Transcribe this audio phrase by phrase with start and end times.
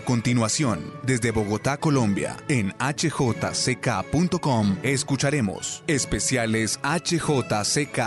[0.00, 7.98] A continuación, desde Bogotá, Colombia, en hjck.com, escucharemos especiales HJCK.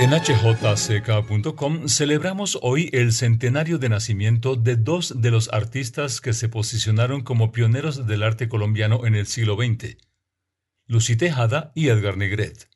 [0.00, 6.50] En hjck.com celebramos hoy el centenario de nacimiento de dos de los artistas que se
[6.50, 9.96] posicionaron como pioneros del arte colombiano en el siglo XX,
[10.86, 12.75] Lucy Tejada y Edgar Negret.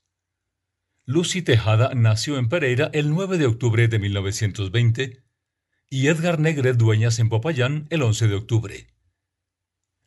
[1.12, 5.24] Lucy Tejada nació en Pereira el 9 de octubre de 1920
[5.90, 8.86] y Edgar Negret Dueñas en Popayán el 11 de octubre.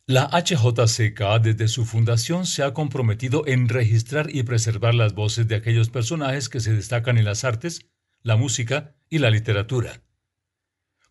[0.06, 5.56] La HJCK desde su fundación se ha comprometido en registrar y preservar las voces de
[5.56, 7.84] aquellos personajes que se destacan en las artes,
[8.22, 10.00] la música y la literatura.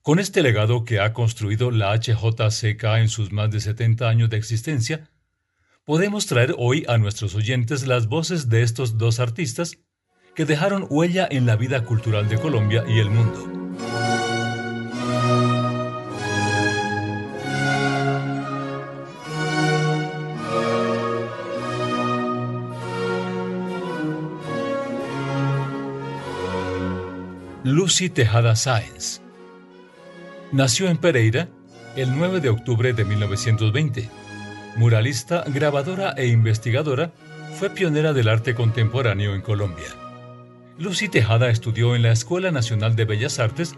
[0.02, 4.38] Con este legado que ha construido la HJCK en sus más de 70 años de
[4.38, 5.12] existencia,
[5.86, 9.83] podemos traer hoy a nuestros oyentes las voces de estos dos artistas
[10.36, 13.50] que dejaron huella en la vida cultural de Colombia y el mundo.
[27.64, 29.22] Lucy Tejada Sáenz
[30.52, 31.48] nació en Pereira
[31.96, 34.10] el 9 de octubre de 1920
[34.76, 37.12] Muralista, grabadora e investigadora,
[37.60, 39.86] fue pionera del arte contemporáneo en Colombia.
[40.80, 43.76] Lucy Tejada estudió en la Escuela Nacional de Bellas Artes,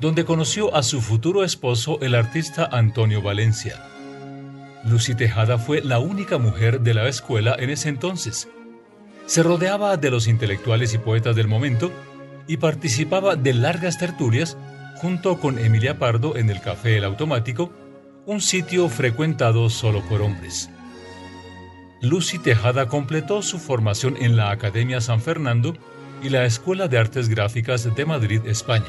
[0.00, 3.84] donde conoció a su futuro esposo, el artista Antonio Valencia.
[4.84, 8.48] Lucy Tejada fue la única mujer de la escuela en ese entonces.
[9.26, 11.92] Se rodeaba de los intelectuales y poetas del momento
[12.46, 14.56] y participaba de largas tertulias
[14.96, 17.70] junto con Emilia Pardo en el Café El Automático
[18.24, 20.70] un sitio frecuentado solo por hombres.
[22.00, 25.76] Lucy Tejada completó su formación en la Academia San Fernando
[26.22, 28.84] y la Escuela de Artes Gráficas de Madrid, España.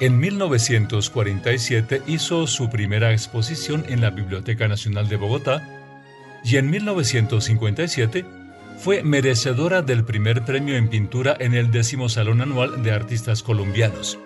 [0.00, 5.62] En 1947 hizo su primera exposición en la Biblioteca Nacional de Bogotá
[6.44, 8.24] y en 1957
[8.78, 14.18] fue merecedora del primer premio en pintura en el décimo Salón Anual de Artistas Colombianos.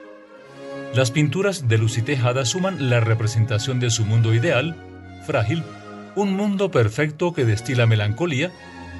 [0.94, 4.76] Las pinturas de Lucy Tejada suman la representación de su mundo ideal,
[5.26, 5.62] frágil,
[6.14, 8.50] un mundo perfecto que destila melancolía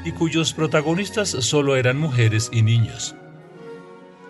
[0.06, 3.14] y cuyos protagonistas solo eran mujeres y niños.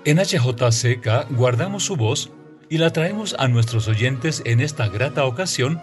[0.05, 2.33] En HJCK guardamos su voz
[2.69, 5.79] y la traemos a nuestros oyentes en esta grata ocasión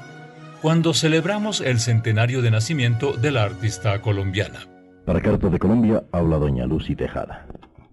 [0.61, 4.67] cuando celebramos el centenario de nacimiento de la artista colombiana.
[5.05, 7.47] Para Carta de Colombia habla doña Lucy Tejada.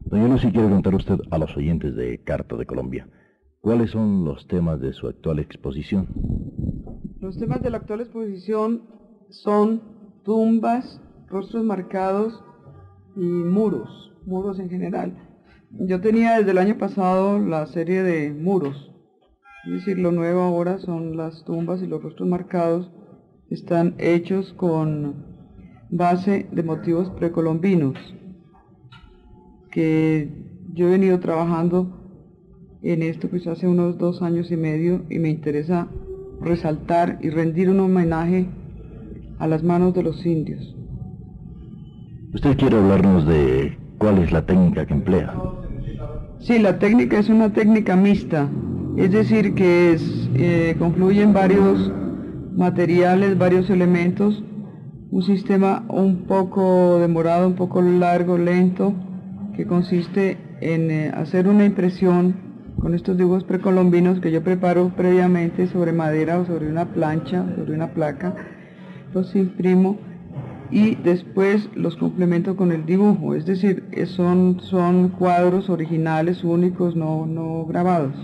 [0.06, 3.06] Doña Lucy quiere contar usted a los oyentes de Carta de Colombia
[3.60, 6.08] ¿Cuáles son los temas de su actual exposición?
[7.20, 8.84] Los temas de la actual exposición
[9.28, 9.82] son
[10.24, 10.98] tumbas,
[11.30, 12.42] rostros marcados
[13.16, 15.16] y muros, muros en general.
[15.70, 18.92] Yo tenía desde el año pasado la serie de muros,
[19.64, 22.90] es decir, lo nuevo ahora son las tumbas y los rostros marcados,
[23.48, 25.24] están hechos con
[25.90, 27.96] base de motivos precolombinos,
[29.70, 30.28] que
[30.72, 31.96] yo he venido trabajando
[32.82, 35.88] en esto pues hace unos dos años y medio y me interesa
[36.40, 38.48] resaltar y rendir un homenaje
[39.38, 40.79] a las manos de los indios.
[42.32, 45.34] ¿Usted quiere hablarnos de cuál es la técnica que emplea?
[46.38, 48.48] Sí, la técnica es una técnica mixta,
[48.96, 51.90] es decir, que es, eh, confluyen varios
[52.56, 54.44] materiales, varios elementos,
[55.10, 58.94] un sistema un poco demorado, un poco largo, lento,
[59.56, 62.36] que consiste en eh, hacer una impresión
[62.78, 67.74] con estos dibujos precolombinos que yo preparo previamente sobre madera o sobre una plancha, sobre
[67.74, 68.36] una placa,
[69.12, 69.98] los imprimo
[70.70, 77.26] y después los complemento con el dibujo, es decir, son, son cuadros originales, únicos, no,
[77.26, 78.14] no grabados.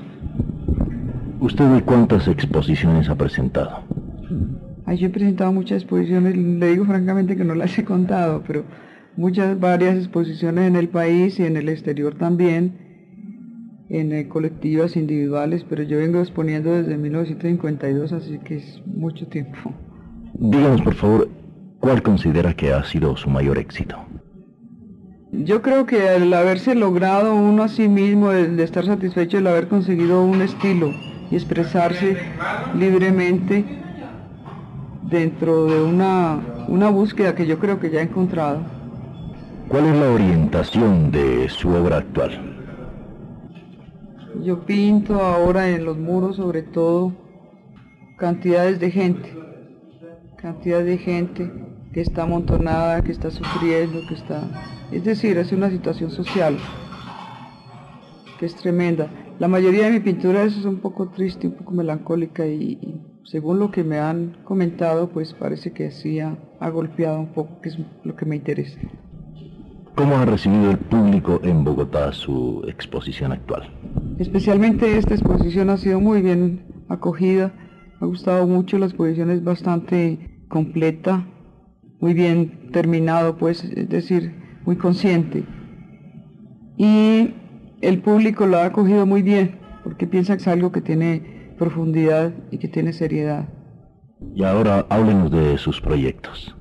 [1.41, 3.81] ¿Usted cuántas exposiciones ha presentado?
[4.84, 8.65] Ay, yo he presentado muchas exposiciones, le digo francamente que no las he contado, pero
[9.17, 12.87] muchas, varias exposiciones en el país y en el exterior también
[13.89, 19.72] en eh, colectivas individuales, pero yo vengo exponiendo desde 1952, así que es mucho tiempo.
[20.34, 21.28] Díganos, por favor,
[21.81, 23.97] ¿cuál considera que ha sido su mayor éxito?
[25.33, 29.47] Yo creo que el haberse logrado uno a sí mismo, el de estar satisfecho, el
[29.47, 30.93] haber conseguido un estilo
[31.31, 32.17] y expresarse
[32.75, 33.65] libremente
[35.03, 38.61] dentro de una, una búsqueda que yo creo que ya he encontrado.
[39.69, 42.57] ¿Cuál es la orientación de su obra actual?
[44.43, 47.13] Yo pinto ahora en los muros sobre todo
[48.17, 49.34] cantidades de gente,
[50.36, 51.50] cantidad de gente
[51.92, 54.42] que está amontonada, que está sufriendo, que está...
[54.92, 56.56] Es decir, es una situación social.
[58.38, 59.09] que es tremenda.
[59.38, 63.71] La mayoría de mi pintura es un poco triste, un poco melancólica y, según lo
[63.71, 67.78] que me han comentado, pues parece que sí ha, ha golpeado un poco, que es
[68.04, 68.78] lo que me interesa.
[69.94, 73.71] ¿Cómo ha recibido el público en Bogotá su exposición actual?
[74.18, 77.53] Especialmente esta exposición ha sido muy bien acogida.
[78.01, 81.27] Ha gustado mucho, la exposición es bastante completa,
[82.01, 84.34] muy bien terminado, pues, es decir,
[84.65, 85.45] muy consciente.
[86.77, 87.34] Y
[87.81, 92.34] el público lo ha acogido muy bien, porque piensa que es algo que tiene profundidad
[92.51, 93.48] y que tiene seriedad.
[94.34, 96.54] Y ahora háblenos de sus proyectos.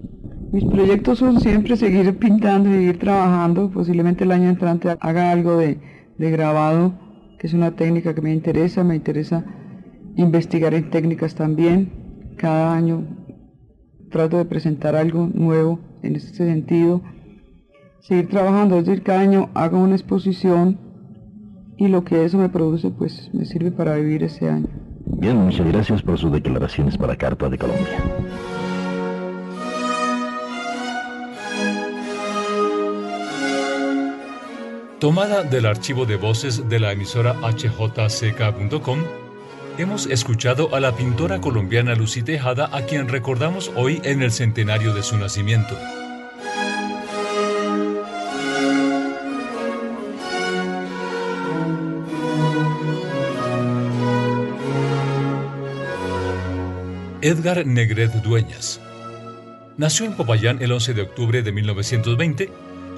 [0.51, 3.69] Mis proyectos son siempre seguir pintando y seguir trabajando.
[3.71, 5.79] Posiblemente el año entrante haga algo de,
[6.17, 6.93] de grabado,
[7.39, 8.83] que es una técnica que me interesa.
[8.83, 9.43] Me interesa
[10.15, 12.33] investigar en técnicas también.
[12.37, 13.03] Cada año
[14.09, 17.01] trato de presentar algo nuevo en este sentido.
[18.01, 20.79] Seguir trabajando, es decir, cada año hago una exposición
[21.77, 24.67] y lo que eso me produce pues me sirve para vivir ese año.
[25.05, 28.03] Bien, muchas gracias por sus declaraciones para Carta de Colombia.
[34.99, 38.99] Tomada del archivo de voces de la emisora hjck.com,
[39.77, 44.93] hemos escuchado a la pintora colombiana Lucy Tejada, a quien recordamos hoy en el centenario
[44.93, 45.77] de su nacimiento.
[57.21, 58.79] Edgar Negret Dueñas.
[59.77, 62.51] Nació en Popayán el 11 de octubre de 1920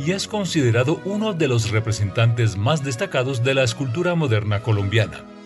[0.06, 5.37] y es considerado uno de los representantes más destacados de la escultura moderna colombiana.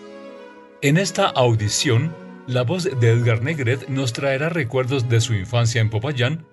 [0.84, 2.12] En esta audición,
[2.48, 6.44] la voz de Edgar Negret nos traerá recuerdos de su infancia en Popayán,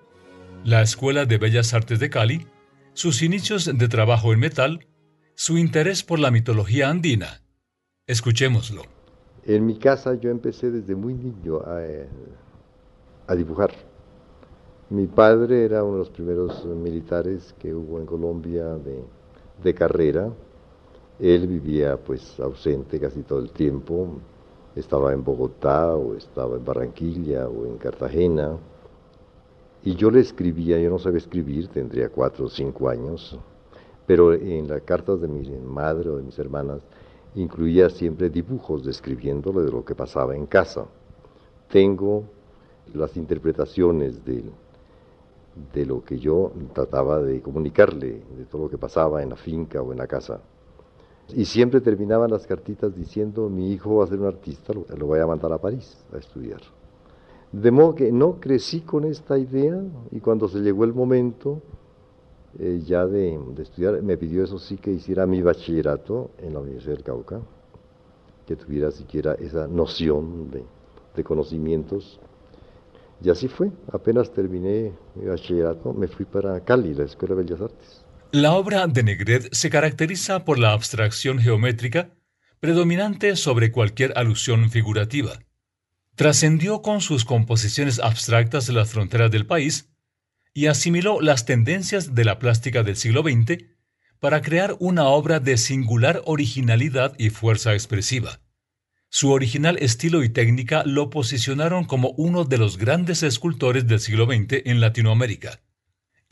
[0.62, 2.46] la Escuela de Bellas Artes de Cali,
[2.92, 4.86] sus inicios de trabajo en metal,
[5.34, 7.42] su interés por la mitología andina.
[8.06, 8.82] Escuchémoslo.
[9.46, 12.08] En mi casa yo empecé desde muy niño a, eh,
[13.36, 13.72] dibujar.
[14.90, 18.76] Mi padre era uno de los primeros militares que hubo en Colombia
[19.60, 20.30] de, carrera.
[21.20, 24.08] Él vivía pues ausente casi todo el tiempo.
[24.74, 28.56] Estaba en Bogotá o estaba en Barranquilla o en Cartagena.
[29.82, 33.38] Y yo le escribía, yo no sabía escribir, tendría cuatro o cinco años,
[34.06, 36.82] pero en las cartas de mi madre o de mis hermanas
[37.34, 40.86] incluía siempre dibujos describiéndole de lo que pasaba en casa.
[41.68, 42.24] Tengo
[42.94, 44.44] las interpretaciones de,
[45.72, 49.82] de lo que yo trataba de comunicarle, de todo lo que pasaba en la finca
[49.82, 50.40] o en la casa.
[51.34, 55.20] Y siempre terminaban las cartitas diciendo, mi hijo va a ser un artista, lo, voy
[55.20, 56.60] a mandar a París a estudiar.
[57.52, 61.60] De modo que no crecí con esta idea y cuando se llegó el momento,
[62.58, 66.60] eh, ya de, de, estudiar, me pidió eso sí que hiciera mi bachillerato en la
[66.60, 67.40] Universidad del Cauca,
[68.46, 70.64] que tuviera siquiera esa noción de,
[71.14, 72.20] de conocimientos.
[73.22, 77.60] Y así fue, apenas terminé mi bachillerato, me fui para Cali, la Escuela de Bellas
[77.60, 77.99] Artes.
[78.32, 82.10] La obra de Negret se caracteriza por la abstracción geométrica
[82.60, 85.40] predominante sobre cualquier alusión figurativa.
[86.14, 89.90] Trascendió con sus composiciones abstractas las fronteras del país
[90.54, 93.64] y asimiló las tendencias de la plástica del siglo XX
[94.20, 98.40] para crear una obra de singular originalidad y fuerza expresiva.
[99.08, 104.26] Su original estilo y técnica lo posicionaron como uno de los grandes escultores del siglo
[104.26, 105.60] XX en Latinoamérica.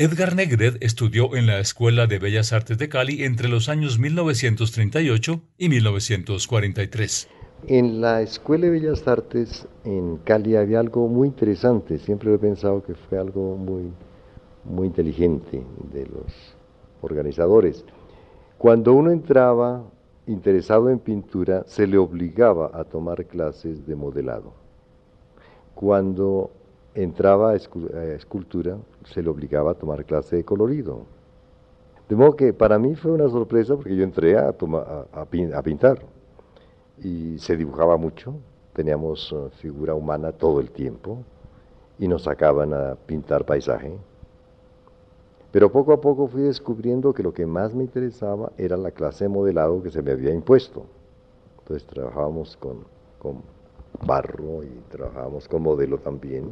[0.01, 5.41] Edgar Negret estudió en la Escuela de Bellas Artes de Cali entre los años 1938
[5.59, 7.29] y 1943.
[7.67, 12.81] En la Escuela de Bellas Artes en Cali había algo muy interesante, siempre he pensado
[12.85, 13.93] que fue algo muy,
[14.63, 16.55] muy inteligente de los
[17.01, 17.85] organizadores.
[18.57, 19.83] Cuando uno entraba
[20.29, 24.53] interesado en pintura, se le obligaba a tomar clases de modelado.
[25.75, 26.53] Cuando
[26.95, 27.57] entraba a
[28.15, 28.79] escultura,
[29.13, 31.03] se le obligaba a tomar clase de colorido.
[32.09, 35.99] De modo que para mí fue una sorpresa porque yo entré a, a, a pintar
[37.03, 38.35] y se dibujaba mucho,
[38.73, 41.19] teníamos uh, figura humana todo el tiempo
[41.99, 43.93] y nos sacaban a pintar paisaje.
[45.51, 49.25] Pero poco a poco fui descubriendo que lo que más me interesaba era la clase
[49.25, 50.85] de modelado que se me había impuesto.
[51.61, 52.85] Entonces trabajábamos con,
[53.19, 53.43] con
[54.07, 56.51] barro y trabajábamos con modelo también.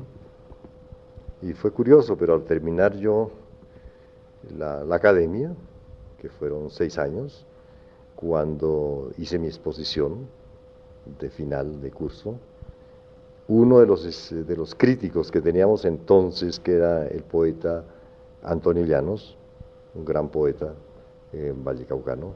[1.46, 3.30] Y fue curioso, pero al terminar yo
[4.58, 5.54] la, la academia,
[6.20, 7.46] que fueron seis años,
[8.16, 10.26] cuando hice mi exposición
[11.20, 12.34] de final de curso,
[13.46, 17.84] uno de los, de los críticos que teníamos entonces, que era el poeta
[18.42, 19.36] Antonio Llanos,
[19.94, 20.74] un gran poeta
[21.32, 22.34] eh, vallecaucano,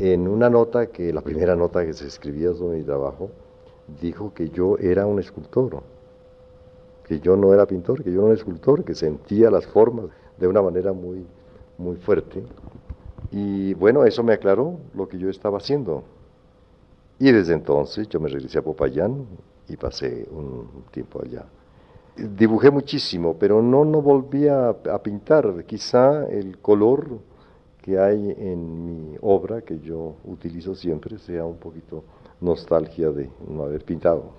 [0.00, 3.30] en una nota que, la primera nota que se escribía sobre mi trabajo,
[4.00, 5.80] dijo que yo era un escultor,
[7.06, 10.06] que yo no era pintor, que yo era un escultor, que sentía las formas
[10.38, 11.24] de una manera muy,
[11.78, 12.42] muy fuerte.
[13.30, 16.04] Y bueno, eso me aclaró lo que yo estaba haciendo.
[17.18, 19.26] Y desde entonces yo me regresé a Popayán
[19.68, 21.44] y pasé un tiempo allá.
[22.16, 25.64] Dibujé muchísimo, pero no, no volví a, a pintar.
[25.66, 27.18] Quizá el color
[27.82, 32.04] que hay en mi obra, que yo utilizo siempre, sea un poquito
[32.40, 34.32] nostalgia de no haber pintado.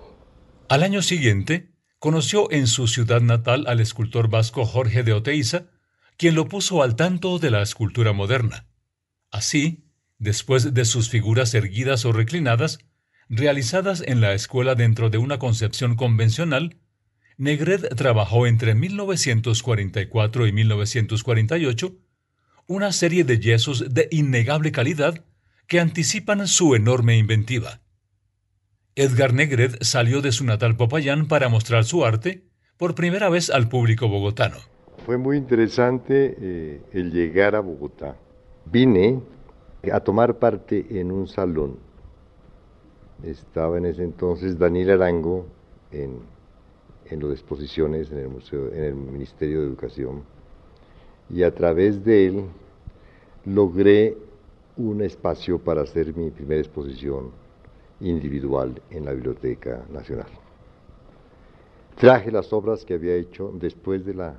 [0.68, 1.68] Al año siguiente,
[2.06, 5.64] conoció en su ciudad natal al escultor vasco Jorge de Oteiza,
[6.16, 8.68] quien lo puso al tanto de la escultura moderna.
[9.32, 12.78] Así, después de sus figuras erguidas o reclinadas,
[13.28, 16.76] realizadas en la escuela dentro de una concepción convencional,
[17.38, 21.96] Negret trabajó entre 1944 y 1948
[22.68, 25.24] una serie de yesos de innegable calidad
[25.66, 27.80] que anticipan su enorme inventiva.
[28.98, 32.44] Edgar Negret salió de su natal Popayán para mostrar su arte
[32.78, 34.56] por primera vez al público bogotano.
[35.04, 38.16] Fue muy interesante eh, el llegar a Bogotá.
[38.64, 39.20] Vine
[39.92, 41.76] a tomar parte en un salón.
[43.22, 45.46] Estaba en ese entonces Daniel Arango
[45.92, 46.20] en,
[47.10, 50.22] en las exposiciones en el, museo, en el Ministerio de Educación
[51.28, 52.44] y a través de él
[53.44, 54.16] logré
[54.78, 57.44] un espacio para hacer mi primera exposición
[58.00, 60.28] individual en la Biblioteca Nacional.
[61.96, 64.34] Traje las obras que había hecho después de la,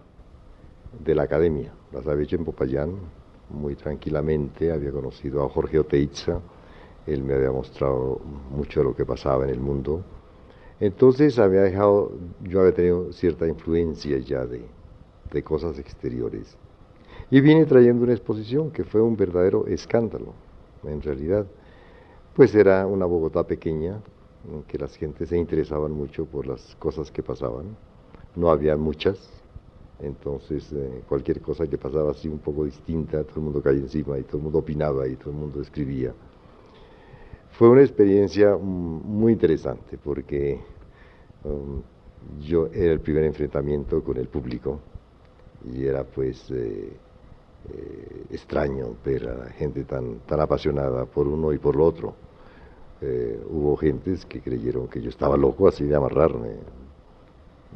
[1.03, 1.73] de la academia.
[1.91, 2.91] Las había hecho en Popayán,
[3.49, 4.71] muy tranquilamente.
[4.71, 6.39] Había conocido a Jorge Oteiza,
[7.07, 8.19] él me había mostrado
[8.51, 10.03] mucho de lo que pasaba en el mundo.
[10.79, 12.11] Entonces había dejado,
[12.43, 14.61] yo había tenido cierta influencia ya de,
[15.31, 16.55] de cosas exteriores.
[17.31, 20.33] Y vine trayendo una exposición que fue un verdadero escándalo,
[20.83, 21.47] en realidad
[22.38, 24.00] pues era una Bogotá pequeña,
[24.48, 27.75] en que las gentes se interesaban mucho por las cosas que pasaban.
[28.36, 29.17] No había muchas,
[30.00, 34.20] entonces eh, cualquier cosa que pasaba así un poco distinta, todo el mundo caía encima
[34.20, 36.13] y todo el mundo opinaba y todo el mundo escribía.
[37.53, 40.60] Fue una experiencia muy interesante porque
[41.44, 41.82] um,
[42.39, 44.79] yo era el primer enfrentamiento con el público
[45.74, 46.91] y era pues eh,
[47.74, 52.26] eh, extraño ver a la gente tan, tan apasionada por uno y por lo otro.
[53.01, 56.50] Eh, hubo gentes que creyeron que yo estaba loco así de amarrarme.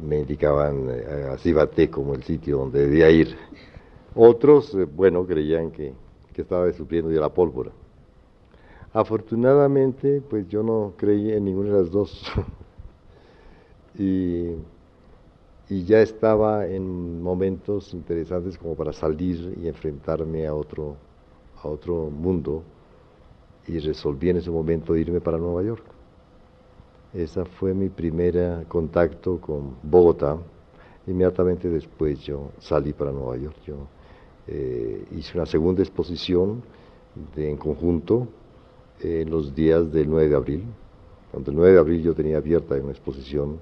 [0.02, 3.36] Me indicaban eh, así bate como el sitio donde debía ir.
[4.16, 5.94] Otros, eh, bueno, creían que,
[6.34, 7.72] que estaba sufriendo de la pólvora.
[8.94, 12.24] Afortunadamente, pues yo no creí en ninguna de las dos.
[13.98, 14.56] y,
[15.70, 20.98] y ya estaba en momentos interesantes como para salir y enfrentarme a otro,
[21.64, 22.64] a otro mundo
[23.68, 25.84] y resolví en ese momento irme para Nueva York.
[27.14, 30.38] Ese fue mi primer contacto con Bogotá.
[31.08, 33.58] Inmediatamente después yo salí para Nueva York.
[33.66, 33.88] Yo
[34.48, 36.64] eh, hice una segunda exposición
[37.36, 38.28] en conjunto
[39.02, 40.64] en los días del 9 de abril.
[41.32, 43.60] Cuando el 9 de abril yo tenía abierta una exposición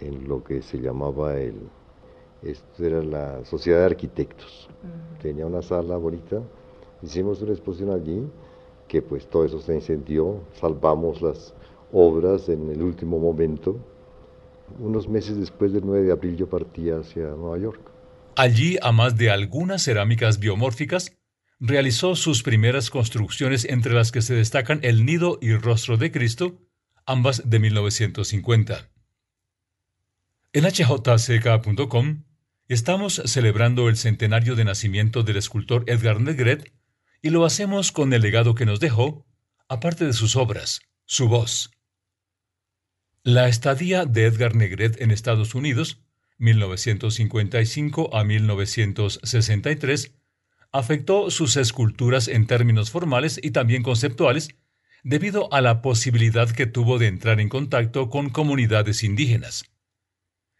[0.00, 1.54] en lo que se llamaba el,
[2.42, 4.68] esto era la Sociedad de Arquitectos.
[5.22, 6.42] Tenía una sala bonita,
[7.02, 8.28] hicimos una exposición allí
[8.94, 11.52] que pues todo eso se incendió, salvamos las
[11.90, 13.84] obras en el último momento.
[14.78, 17.80] Unos meses después del 9 de abril yo partí hacia Nueva York.
[18.36, 21.10] Allí, a más de algunas cerámicas biomórficas,
[21.58, 26.60] realizó sus primeras construcciones entre las que se destacan el nido y rostro de Cristo,
[27.04, 28.90] ambas de 1950.
[30.52, 32.22] En hjck.com
[32.68, 36.72] estamos celebrando el centenario de nacimiento del escultor Edgar Negret,
[37.24, 39.24] y lo hacemos con el legado que nos dejó,
[39.66, 41.70] aparte de sus obras, su voz.
[43.22, 46.02] La estadía de Edgar Negret en Estados Unidos,
[46.36, 50.12] 1955 a 1963,
[50.70, 54.50] afectó sus esculturas en términos formales y también conceptuales,
[55.02, 59.64] debido a la posibilidad que tuvo de entrar en contacto con comunidades indígenas.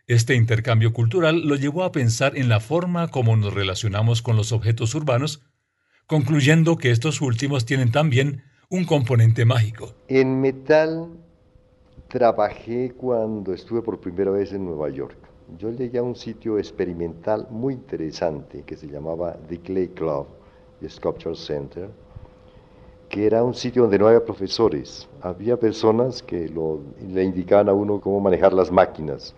[0.07, 4.51] Este intercambio cultural lo llevó a pensar en la forma como nos relacionamos con los
[4.53, 5.43] objetos urbanos
[6.07, 9.93] concluyendo que estos últimos tienen también un componente mágico.
[10.09, 11.09] En metal
[12.09, 15.17] trabajé cuando estuve por primera vez en Nueva York.
[15.59, 20.27] Yo llegué a un sitio experimental muy interesante que se llamaba The Clay Club
[20.81, 21.89] y Sculpture Center,
[23.09, 26.51] que era un sitio donde no había profesores, había personas que
[27.09, 29.35] le indicaban a uno cómo manejar las máquinas,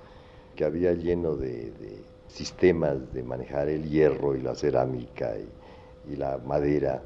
[0.54, 5.46] que había lleno de, de sistemas de manejar el hierro y la cerámica y,
[6.10, 7.02] y la madera.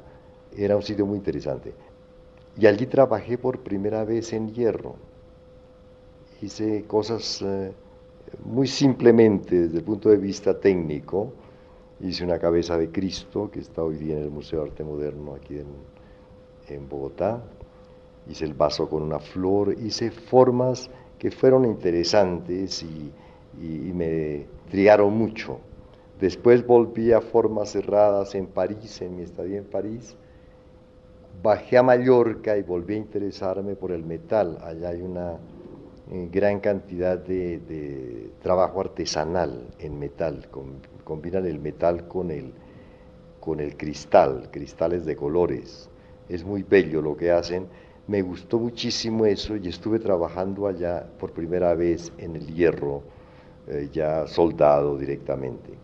[0.55, 1.73] Era un sitio muy interesante.
[2.57, 4.95] Y allí trabajé por primera vez en hierro.
[6.41, 7.71] Hice cosas eh,
[8.43, 11.33] muy simplemente desde el punto de vista técnico.
[12.01, 15.35] Hice una cabeza de Cristo que está hoy día en el Museo de Arte Moderno
[15.35, 15.67] aquí en,
[16.67, 17.41] en Bogotá.
[18.29, 23.11] Hice el vaso con una flor, hice formas que fueron interesantes y,
[23.59, 25.59] y, me trigaron mucho.
[26.21, 30.15] Después volví a formas cerradas en París, en mi estadía en París.
[31.41, 34.59] Bajé a Mallorca y volví a interesarme por el metal.
[34.63, 35.39] Allá hay una
[36.11, 40.47] eh, gran cantidad de, trabajo artesanal en metal.
[41.03, 42.53] combinan el metal con el,
[43.39, 45.89] con el cristal, cristales de colores.
[46.29, 47.65] Es muy bello lo que hacen.
[48.05, 53.01] Me gustó muchísimo eso y estuve trabajando allá por primera vez en el hierro
[53.67, 55.80] eh, ya soldado directamente.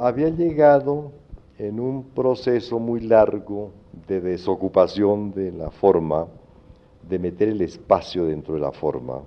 [0.00, 1.10] Había llegado
[1.58, 3.72] en un proceso muy largo
[4.06, 6.28] de desocupación de la forma,
[7.08, 9.20] de meter el espacio dentro de la forma,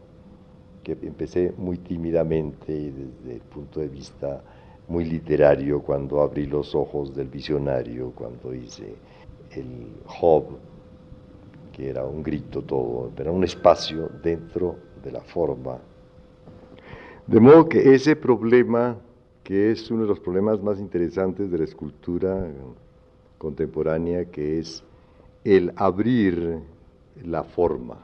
[0.82, 4.42] que empecé muy tímidamente y desde el punto de vista
[4.88, 8.96] muy literario cuando abrí los ojos del visionario, cuando hice
[9.52, 10.46] el Job,
[11.74, 15.80] que era un grito todo, era un espacio dentro de la forma.
[17.28, 18.98] De modo que ese problema,
[19.44, 22.48] que es uno de los problemas más interesantes de la escultura
[23.38, 24.84] contemporánea, que es
[25.44, 26.60] el abrir
[27.24, 27.98] la forma,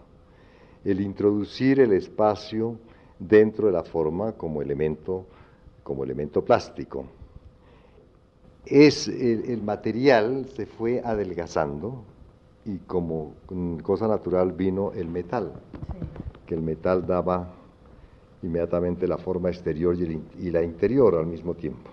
[0.84, 2.78] el introducir el espacio
[3.20, 5.26] dentro de la forma como elemento,
[5.84, 7.06] como elemento plástico.
[8.66, 12.04] Es el, material se fue adelgazando
[12.66, 13.34] y como
[13.82, 15.54] cosa natural vino el metal,
[16.46, 17.54] que el metal daba
[18.48, 21.92] inmediatamente la forma exterior y, la interior al mismo tiempo.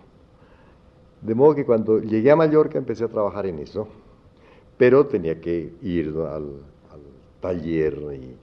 [1.21, 3.89] De modo que cuando llegué a Mallorca empecé a trabajar en eso,
[4.77, 6.47] pero tenía que ir al,
[7.41, 8.37] taller y,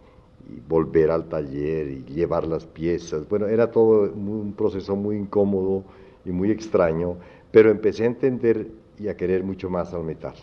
[0.67, 3.27] volver al taller y llevar las piezas.
[3.29, 5.83] Bueno, era todo un proceso muy incómodo
[6.25, 7.15] y muy extraño,
[7.51, 8.67] pero empecé a entender
[8.99, 10.35] y a querer mucho más al metal.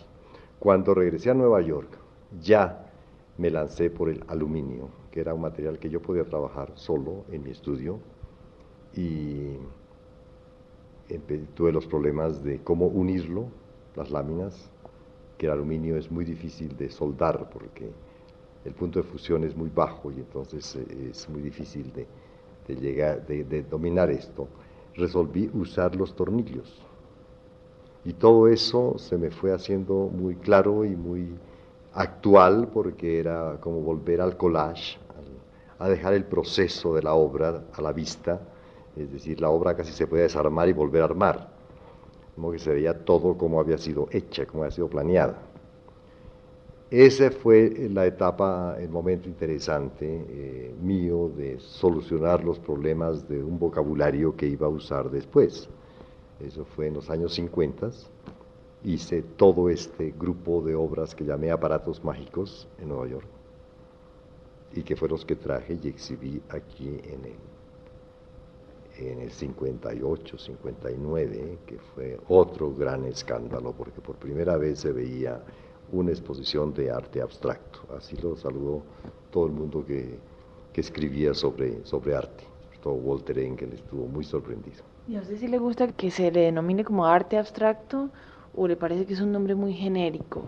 [0.58, 1.90] Cuando regresé a Nueva York,
[2.40, 2.86] ya
[3.36, 7.42] me lancé por el aluminio que era un material que yo podía trabajar solo en
[7.42, 7.98] mi estudio
[8.94, 9.56] y
[11.54, 13.48] tuve los problemas de cómo unirlo,
[13.96, 14.70] las láminas,
[15.36, 17.90] que el aluminio es muy difícil de soldar porque
[18.64, 22.06] el punto de fusión es muy bajo y entonces eh, es muy difícil de,
[22.74, 24.48] llegar, de dominar esto.
[24.94, 26.82] Resolví usar los tornillos
[28.04, 31.34] y todo eso se me fue haciendo muy claro y muy
[31.98, 34.96] actual porque era como volver al collage,
[35.80, 38.40] a dejar el proceso de la obra a la vista,
[38.96, 41.48] es decir, la obra casi se puede desarmar y volver a armar,
[42.36, 45.38] como que se veía todo como había sido hecha, como había sido planeada.
[46.90, 53.58] Esa fue la etapa, el momento interesante eh, mío de solucionar los problemas de un
[53.58, 55.68] vocabulario que iba a usar después.
[56.40, 57.90] Eso fue en los años 50
[58.84, 63.26] hice todo este grupo de obras que llamé aparatos mágicos en Nueva York
[64.72, 71.58] y que fueron los que traje y exhibí aquí en el, en el 58, 59,
[71.66, 75.42] que fue otro gran escándalo porque por primera vez se veía
[75.90, 77.80] una exposición de arte abstracto.
[77.96, 78.82] Así lo saludó
[79.30, 80.18] todo el mundo que,
[80.72, 82.44] que escribía sobre, sobre arte.
[82.82, 84.84] Todo Walter Engel estuvo muy sorprendido.
[85.08, 88.10] ¿Y a usted sí le gusta que se le denomine como arte abstracto?
[88.60, 90.42] ¿O le parece que es un nombre muy genérico?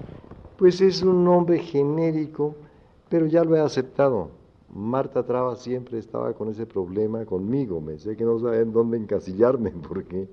[0.59, 2.57] Pues es un nombre genérico,
[3.09, 4.31] pero ya lo he aceptado.
[4.75, 7.81] Marta Traba siempre estaba con ese problema conmigo.
[7.81, 10.27] Me sé que no sabía en dónde encasillarme porque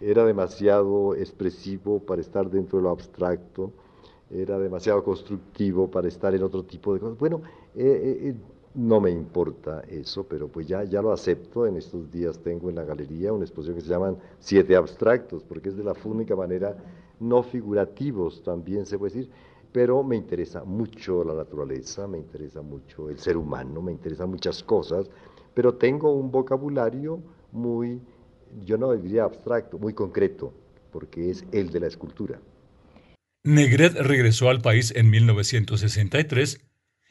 [0.00, 3.70] era demasiado expresivo para estar dentro de lo abstracto,
[4.28, 7.16] era demasiado constructivo para estar en otro tipo de cosas.
[7.16, 7.42] Bueno,
[7.76, 8.34] eh, eh, eh,
[8.74, 11.64] no me importa eso, pero pues ya, ya lo acepto.
[11.64, 15.68] En estos días tengo en la galería una exposición que se llaman Siete Abstractos, porque
[15.68, 16.76] es de la única manera
[17.20, 19.30] no figurativos también se puede decir,
[19.72, 24.62] pero me interesa mucho la naturaleza, me interesa mucho el ser humano, me interesan muchas
[24.62, 25.10] cosas,
[25.54, 28.00] pero tengo un vocabulario muy,
[28.64, 30.52] yo no diría abstracto, muy concreto,
[30.90, 32.40] porque es el de la escultura.
[33.44, 36.60] Negret regresó al país en 1963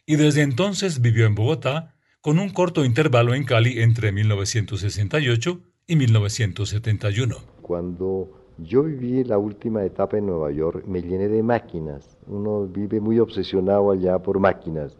[0.05, 5.95] y desde entonces vivió en Bogotá con un corto intervalo en Cali entre 1968 y
[5.95, 7.37] 1971.
[7.61, 12.17] Cuando yo viví la última etapa en Nueva York, me llené de máquinas.
[12.27, 14.95] Uno vive muy obsesionado allá por máquinas.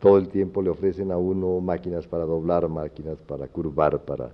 [0.00, 4.30] Todo el tiempo le ofrecen a uno máquinas para doblar, máquinas para curvar, para,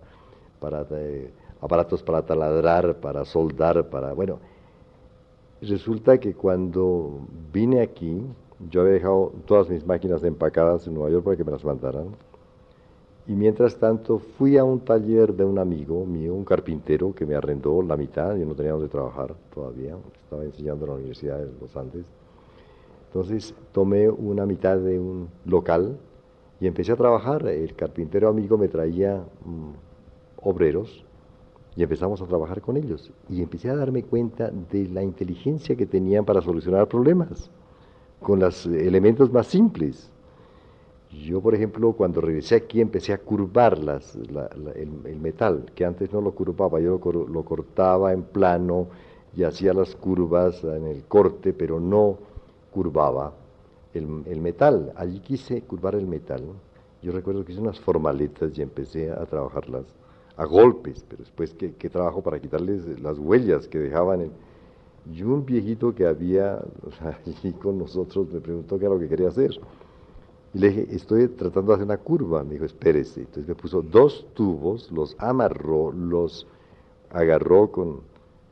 [0.60, 4.12] para eh, aparatos para taladrar, para soldar, para...
[4.12, 4.38] Bueno,
[5.62, 8.22] resulta que cuando vine aquí,
[8.70, 12.16] Yo había dejado todas mis máquinas empacadas en Nueva York para que me las mandaran.
[13.26, 17.34] Y mientras tanto fui a un taller de un amigo mío, un carpintero, que me
[17.34, 21.50] arrendó la mitad, yo no tenía donde trabajar todavía, estaba enseñando en la Universidad de
[21.58, 22.04] los Andes.
[23.06, 25.96] Entonces tomé una mitad de un local
[26.60, 27.46] y empecé a trabajar.
[27.46, 29.70] El carpintero amigo me traía mm,
[30.42, 31.04] obreros
[31.76, 33.10] y empezamos a trabajar con ellos.
[33.28, 37.50] Y empecé a darme cuenta de la inteligencia que tenían para solucionar problemas
[38.20, 40.10] con los elementos más simples.
[41.22, 46.20] Yo, por ejemplo, cuando regresé aquí empecé a curvar las, el, metal, que antes no
[46.20, 48.88] lo curvaba, yo lo, lo, cortaba en plano
[49.36, 52.18] y hacía las curvas en el corte, pero no
[52.72, 53.32] curvaba
[53.94, 54.92] el, metal.
[54.96, 56.42] Allí quise curvar el metal.
[57.02, 59.84] Yo recuerdo que hice unas formaletas y empecé a trabajarlas
[60.36, 64.30] a golpes, pero después qué trabajo para quitarles las huellas que dejaban en,
[65.12, 66.58] y un viejito que había
[67.26, 69.60] allí con nosotros me preguntó qué era lo que quería hacer.
[70.54, 72.44] Y le dije, estoy tratando de hacer una curva.
[72.44, 73.20] Me dijo, espérese.
[73.20, 76.46] Entonces me puso dos tubos, los amarró, los
[77.10, 78.00] agarró con,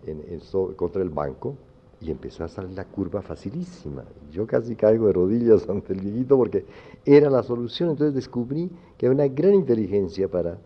[0.06, 0.40] en,
[0.76, 1.56] contra el banco
[2.00, 4.02] y empezó a salir la curva facilísima.
[4.32, 6.64] Yo casi caigo de rodillas ante el viejito porque
[7.04, 7.90] era la solución.
[7.90, 10.58] Entonces descubrí que había una gran inteligencia para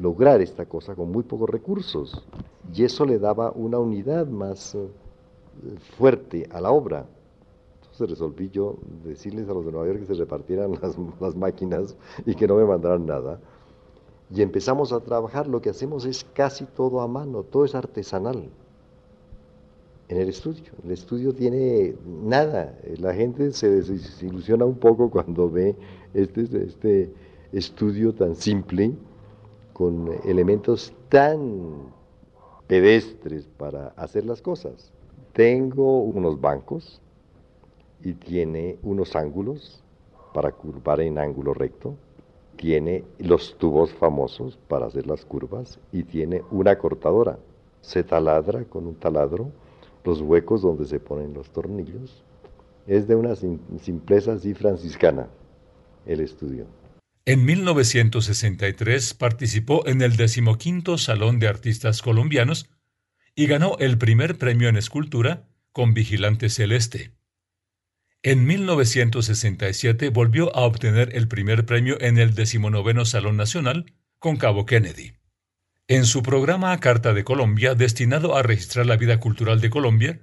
[0.00, 2.24] lograr esta cosa con muy pocos recursos.
[2.74, 4.88] Y eso le daba una unidad más eh,
[5.96, 7.06] fuerte a la obra.
[7.96, 10.72] Entonces resolví yo decirles a los de Nueva York que se repartieran
[11.20, 13.40] las, máquinas y que no me mandaran nada.
[14.30, 18.50] Y empezamos a trabajar, lo que hacemos es casi todo a mano, todo es artesanal.
[20.08, 25.74] En el estudio, el estudio tiene nada, la gente se desilusiona un poco cuando ve
[26.12, 27.10] este, este
[27.52, 28.92] estudio tan simple,
[29.72, 31.92] con elementos tan
[32.66, 34.92] pedestres para hacer las cosas.
[35.32, 37.00] Tengo unos bancos
[38.06, 39.82] y tiene unos ángulos
[40.32, 41.96] para curvar en ángulo recto.
[42.54, 47.36] Tiene los tubos famosos para hacer las curvas y tiene una cortadora.
[47.80, 49.50] Se taladra con un taladro
[50.04, 52.22] los huecos donde se ponen los tornillos.
[52.86, 55.26] Es de una simpleza así franciscana
[56.06, 56.66] el estudio.
[57.24, 62.70] En 1963 participó en el decimoquinto Salón de Artistas Colombianos
[63.34, 67.15] y ganó el primer premio en escultura con Vigilante Celeste.
[68.26, 73.86] En 1967 volvió a obtener el primer premio en el decimonoveno Salón Nacional
[74.18, 75.12] con Cabo Kennedy.
[75.86, 80.18] En su programa Carta de Colombia, destinado a registrar la vida cultural de Colombia,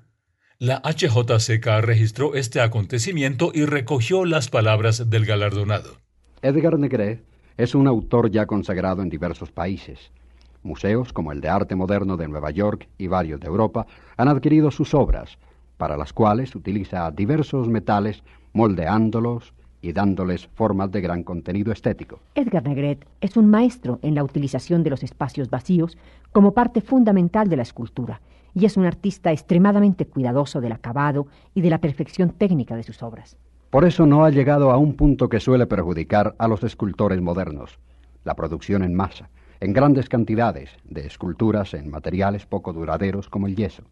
[0.59, 5.95] la HJCK registró este acontecimiento y recogió las palabras del galardonado.
[6.41, 7.23] Edgar Negret
[7.55, 10.11] es un autor ya consagrado en diversos países
[10.63, 13.85] Museos como el de Arte Moderno de Nueva York y varios de Europa
[14.17, 15.37] han adquirido sus obras,
[15.77, 22.19] para las cuales utiliza diversos metales moldeándolos y dándoles formas de gran contenido estético.
[22.35, 25.97] Edgar Negret es un maestro en la utilización de los espacios vacíos
[26.31, 28.21] como parte fundamental de la escultura
[28.53, 33.03] y es un artista extremadamente cuidadoso del acabado y de la perfección técnica de sus
[33.03, 33.35] obras.
[33.69, 37.79] Por eso no ha llegado a un punto que suele perjudicar a los escultores modernos,
[38.23, 39.29] la producción en masa
[39.63, 43.83] en grandes cantidades de esculturas en materiales poco duraderos como el yeso.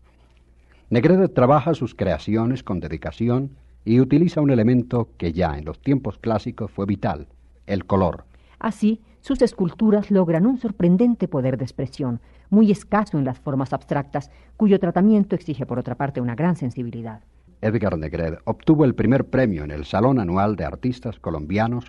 [0.91, 3.51] Negret trabaja sus creaciones con dedicación
[3.85, 7.29] y utiliza un elemento que ya en los tiempos clásicos fue vital,
[7.65, 8.25] el color.
[8.59, 14.31] Así, sus esculturas logran un sorprendente poder de expresión, muy escaso en las formas abstractas,
[14.57, 17.21] cuyo tratamiento exige por otra parte una gran sensibilidad.
[17.61, 21.85] Edgar Negret obtuvo el primer premio en el Salón Anual de Artistas Colombianos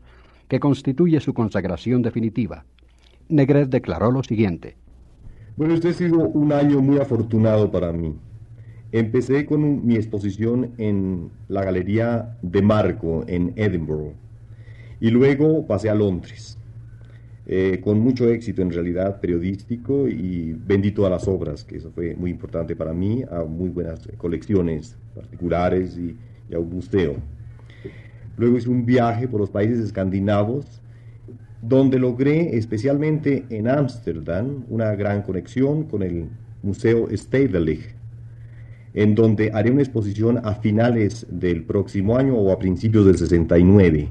[0.46, 2.64] que constituye su consagración definitiva,
[3.28, 4.76] Negret declaró lo siguiente.
[5.56, 8.14] Bueno, este ha sido un año muy afortunado para mí.
[8.92, 14.12] Empecé con mi exposición en la Galería de Marco en Edinburgh
[15.00, 16.58] y luego pasé a Londres,
[17.46, 22.14] eh, con mucho éxito en realidad periodístico y vendí todas las obras, que eso fue
[22.14, 26.14] muy importante para mí, a muy buenas colecciones particulares y,
[26.50, 27.16] y a un museo.
[28.36, 30.82] Luego hice un viaje por los países escandinavos
[31.62, 36.26] donde logré especialmente en Ámsterdam una gran conexión con el
[36.62, 38.01] Museo Stedelijk,
[38.94, 44.08] en donde haré una exposición a finales del próximo año o a principios del 69.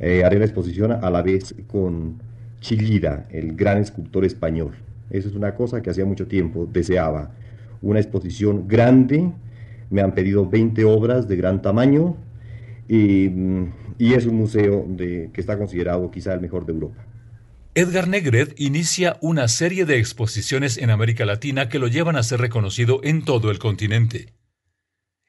[0.00, 2.20] Eh, haré la exposición a la vez con
[2.60, 4.72] Chillida, el gran escultor español.
[5.10, 7.30] Eso es una cosa que hacía mucho tiempo deseaba.
[7.80, 9.30] Una exposición grande,
[9.90, 12.16] me han pedido 20 obras de gran tamaño
[12.88, 13.66] y mm,
[14.02, 17.04] y es un museo de, que está considerado quizá el mejor de Europa.
[17.74, 22.38] Edgar Negret inicia una serie de exposiciones en América Latina que lo llevan a ser
[22.38, 24.34] reconocido en todo el continente.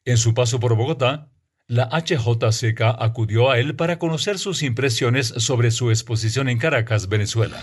[0.04, 1.32] En su paso por Bogotá,
[1.68, 7.62] La HJCK acudió a él para conocer sus impresiones sobre su exposición en Caracas, Venezuela.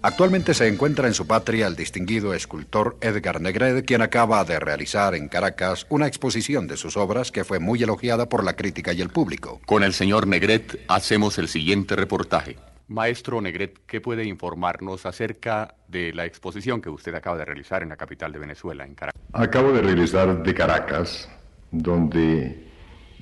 [0.00, 5.14] Actualmente se encuentra en su patria el distinguido escultor Edgar Negret, quien acaba de realizar
[5.14, 9.02] en Caracas una exposición de sus obras que fue muy elogiada por la crítica y
[9.02, 9.60] el público.
[9.66, 12.56] Con el señor Negret hacemos el siguiente reportaje.
[12.88, 17.90] Maestro Negret, ¿qué puede informarnos acerca de la exposición que usted acaba de realizar en
[17.90, 19.22] la capital de Venezuela, en Caracas?
[19.32, 21.28] Acabo de regresar de Caracas,
[21.70, 22.66] donde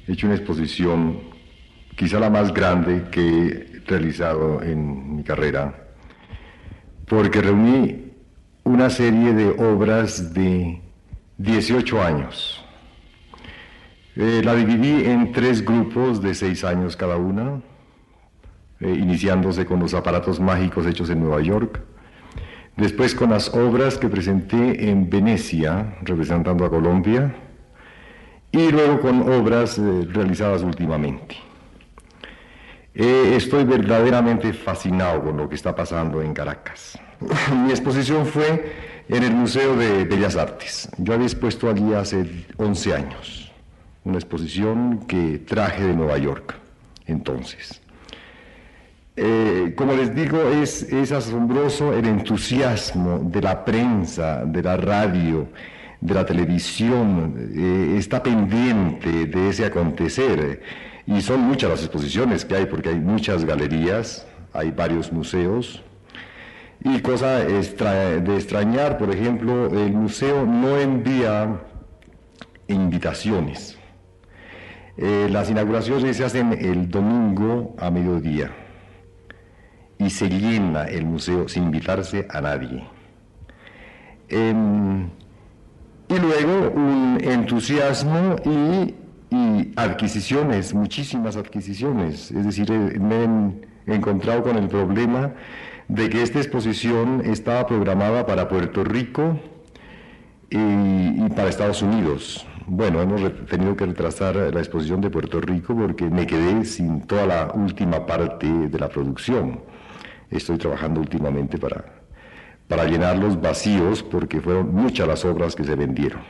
[0.07, 1.21] he hecho una exposición
[1.97, 5.87] quizá la más grande que he realizado en mi carrera
[7.07, 8.13] porque reuní
[8.65, 10.81] una serie de obras de
[11.39, 12.65] 18 años.
[14.17, 17.61] Eh, la dividí en tres grupos de seis años cada una,
[18.81, 21.81] eh, iniciándose con los aparatos mágicos hechos en Nueva York,
[22.77, 27.35] después con las obras que presenté en Venecia, representando a Colombia,
[28.53, 31.37] y luego con obras eh, realizadas últimamente.
[32.95, 36.99] Eh, estoy verdaderamente fascinado con lo que está pasando en Caracas.
[37.65, 38.73] Mi exposición fue
[39.09, 40.89] en el Museo de Bellas Artes.
[40.99, 43.53] Yo había expuesto allí hace 11 años,
[44.05, 46.55] una exposición que traje de Nueva York
[47.07, 47.81] entonces.
[49.19, 55.49] Eh, como les digo, es, asombroso el entusiasmo de la prensa, de la radio,
[56.03, 60.61] de la televisión, eh, está pendiente de ese acontecer.
[61.07, 65.83] Y son muchas las exposiciones que hay, porque hay muchas galerías, hay varios museos.
[66.85, 71.59] Y cosa de extrañar, por ejemplo, el museo no envía
[72.69, 73.79] invitaciones.
[74.99, 78.51] Eh, las inauguraciones se hacen el domingo a mediodía
[79.99, 82.85] y se llena el museo sin invitarse a nadie.
[84.29, 85.09] Em,
[86.09, 88.95] y luego un entusiasmo y
[89.31, 92.31] y adquisiciones, muchísimas adquisiciones.
[92.31, 93.55] Es decir, eh, me
[93.87, 95.33] he encontrado con el problema
[95.89, 99.39] de que esta exposición estaba programada para Puerto Rico
[100.51, 102.47] y, para Estados Unidos.
[102.67, 107.27] Bueno, hemos tenido que retrasar la exposición de Puerto Rico porque me quedé sin toda
[107.27, 109.61] la última parte de la producción.
[110.31, 111.85] Estoy trabajando últimamente para,
[112.69, 116.23] para llenar los vacíos porque fueron muchas las obras que se vendieron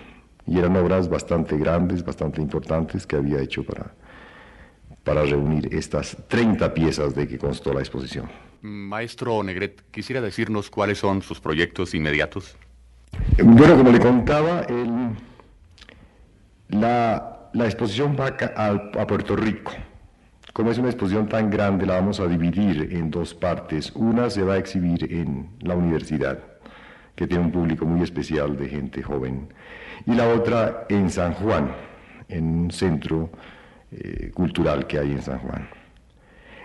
[0.46, 3.94] y eran obras bastante grandes, bastante importantes que había hecho para,
[5.02, 8.28] para reunir estas 30 piezas de que constó la exposición.
[8.62, 12.56] Maestro Negret, ¿quisiera decirnos cuáles son sus proyectos inmediatos?
[13.42, 14.66] Bueno, como le contaba,
[16.68, 18.66] la, la, exposición va a,
[19.00, 19.72] a Puerto Rico.
[20.57, 23.92] Como es una exposición tan grande, la vamos a dividir en dos partes.
[23.95, 26.38] Una se va a exhibir en la universidad,
[27.14, 29.49] que tiene un público muy especial de gente joven
[30.07, 31.73] y la otra en San Juan,
[32.31, 33.29] en un centro
[33.92, 35.69] eh, cultural que hay en San Juan.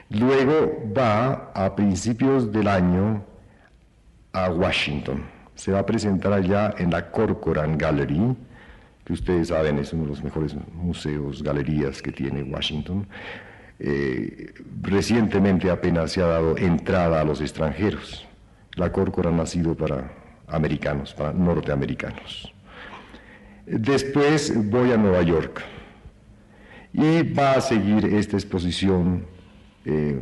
[0.08, 3.26] Luego va a principios del año
[4.32, 5.26] a Washington.
[5.56, 8.38] Se va a presentar allá en la Corcoran Gallery,
[9.04, 13.06] que ustedes saben es uno de los mejores museos, galerías que tiene Washington.
[13.84, 18.28] Eh, recientemente apenas se ha dado entrada a los extranjeros.
[18.76, 20.14] La Corcoran ha sido para
[20.48, 22.54] americanos, para norteamericanos.
[23.66, 25.64] Después voy a Nueva York
[26.94, 29.26] y va a seguir esta exposición
[29.86, 30.22] eh,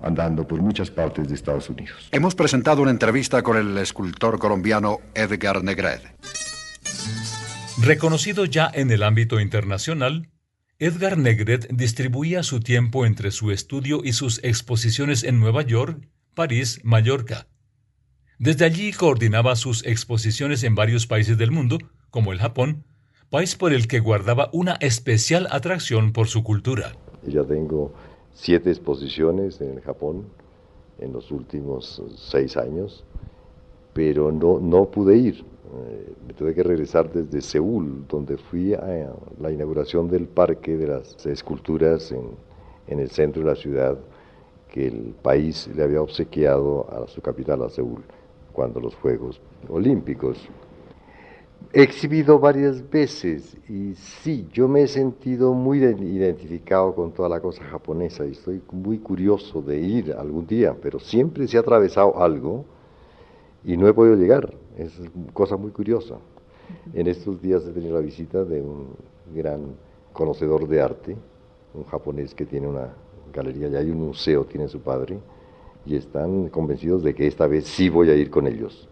[0.00, 2.08] andando por muchas partes de Estados Unidos.
[2.12, 6.00] Hemos presentado una entrevista con el escultor colombiano Edgar Negret.
[7.82, 10.28] Reconocido ya en el ámbito internacional,
[10.82, 16.80] Edgar Negret distribuía su tiempo entre su estudio y sus exposiciones en Nueva York, París,
[16.84, 17.48] Mallorca.
[18.38, 21.76] Desde allí coordinaba sus exposiciones en varios países del mundo,
[22.08, 22.84] como el Japón,
[23.28, 26.96] país por el que guardaba una especial atracción por su cultura.
[27.26, 27.92] Ya tengo
[28.32, 30.30] siete exposiciones en el Japón
[30.98, 33.04] en los últimos seis años,
[33.92, 35.44] pero no, no pude ir.
[35.72, 40.88] Eh, me tuve que regresar desde Seúl, donde fui a la inauguración del Parque de
[40.88, 42.30] las Esculturas en,
[42.88, 43.96] en el centro de la ciudad,
[44.68, 48.02] que el país le había obsequiado a su capital, a Seúl,
[48.52, 50.38] cuando los Juegos Olímpicos.
[51.72, 57.40] He exhibido varias veces y sí, yo me he sentido muy identificado con toda la
[57.40, 62.20] cosa japonesa y estoy muy curioso de ir algún día, pero siempre se ha atravesado
[62.20, 62.64] algo
[63.64, 64.52] y no he podido llegar.
[64.76, 65.00] Es
[65.32, 66.16] cosa muy curiosa.
[66.94, 68.88] En estos días he tenido la visita de un
[69.34, 69.74] gran
[70.12, 71.16] conocedor de arte,
[71.74, 72.88] un japonés que tiene una
[73.32, 75.18] galería y hay un museo, tiene su padre,
[75.86, 78.88] y están convencidos de que esta vez sí voy a ir con ellos.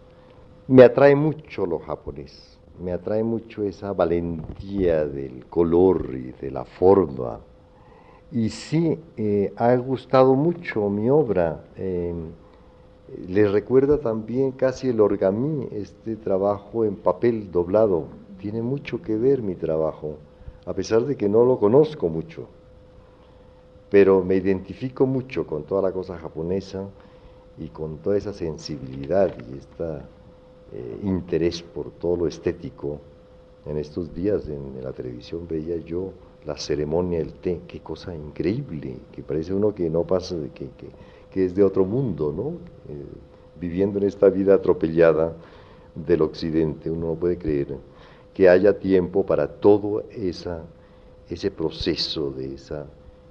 [0.67, 6.63] Me atrae mucho lo japonés me atrae mucho esa valentía del color y de la
[6.63, 7.39] forma.
[8.31, 11.65] Y sí, eh, ha gustado mucho mi obra.
[11.75, 12.13] Eh,
[13.27, 18.05] les recuerda también casi el orgamí, este trabajo en papel doblado.
[18.39, 20.17] Tiene mucho que ver mi trabajo,
[20.65, 22.47] a pesar de que no lo conozco mucho.
[23.89, 26.87] Pero me identifico mucho con toda la cosa japonesa
[27.57, 30.01] y con toda esa sensibilidad y este
[31.03, 32.99] interés por todo lo estético.
[33.65, 36.13] En estos días en, la televisión veía yo
[36.45, 40.87] la ceremonia del té, qué cosa increíble, que parece uno que no pasa, que, que,
[41.31, 42.49] que es de otro mundo, ¿no?
[42.91, 43.05] Eh,
[43.59, 45.35] viviendo en esta vida atropellada
[45.93, 47.77] del occidente, uno no puede creer
[48.33, 50.63] que haya tiempo para todo esa,
[51.27, 52.85] ese proceso de esa,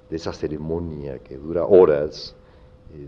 [0.09, 2.35] de esa ceremonia que dura horas,
[2.93, 3.07] eh,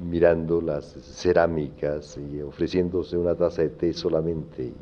[0.00, 4.72] mirando las cerámicas y ofreciéndose una taza de té solamente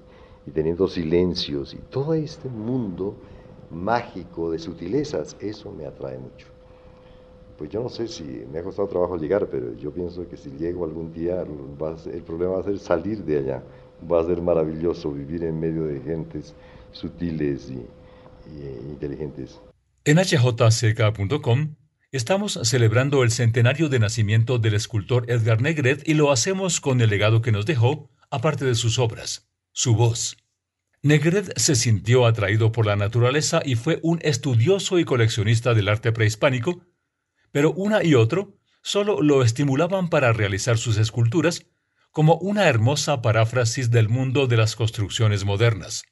[0.46, 3.14] y, teniendo silencios y todo este mundo
[3.70, 6.55] mágico de sutilezas, eso me atrae mucho.
[7.58, 10.50] Pues yo no sé si me ha costado trabajo llegar, pero yo pienso que si
[10.50, 13.62] llego algún día, el problema va a ser salir de allá.
[14.10, 16.54] Va a ser maravilloso vivir en medio de gentes
[16.92, 17.86] sutiles y,
[18.54, 19.60] y inteligentes.
[20.04, 21.76] En hjck.com
[22.12, 27.10] Estamos celebrando el centenario de nacimiento del escultor Edgar Negret y lo hacemos con el
[27.10, 30.36] legado que nos dejó, aparte de sus obras, su voz.
[31.02, 36.12] Negret se sintió atraído por la naturaleza y fue un estudioso y coleccionista del arte
[36.12, 36.86] prehispánico,
[37.56, 41.64] pero una y otro solo lo estimulaban para realizar sus esculturas
[42.12, 46.02] como una hermosa paráfrasis del mundo de las construcciones modernas.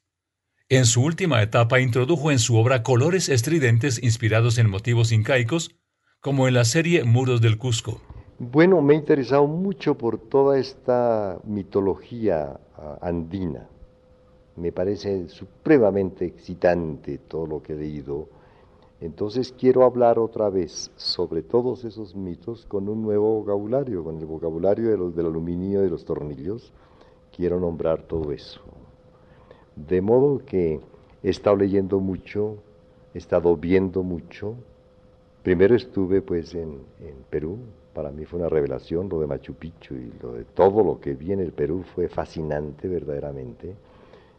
[0.69, 5.75] En su última etapa introdujo en su obra colores estridentes inspirados en motivos incaicos,
[6.19, 8.01] como en la serie Muros del Cusco?
[8.39, 13.69] Bueno, me he interesado mucho por toda esta mitología ah, andina.
[14.55, 18.29] Me parece supremamente excitante todo lo que he leído.
[19.05, 24.25] Entonces quiero hablar otra vez sobre todos esos mitos con un nuevo vocabulario, con el
[24.25, 26.73] vocabulario de los, del aluminio y de los tornillos.
[27.35, 28.61] Quiero nombrar todo eso.
[29.75, 30.79] De modo que
[31.23, 32.57] he estado leyendo mucho,
[33.13, 34.55] he estado viendo mucho,
[35.45, 36.79] Primero estuve pues en,
[37.29, 37.59] Perú,
[37.93, 41.13] para mí fue una revelación lo de Machu Picchu y lo de todo lo que
[41.13, 43.75] vi en el Perú fue fascinante verdaderamente.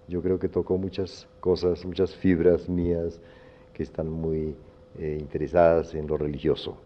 [0.08, 3.20] Yo creo que tocó muchas cosas, muchas fibras mías
[3.76, 4.56] que están muy
[4.98, 6.78] eh, interesadas en lo religioso.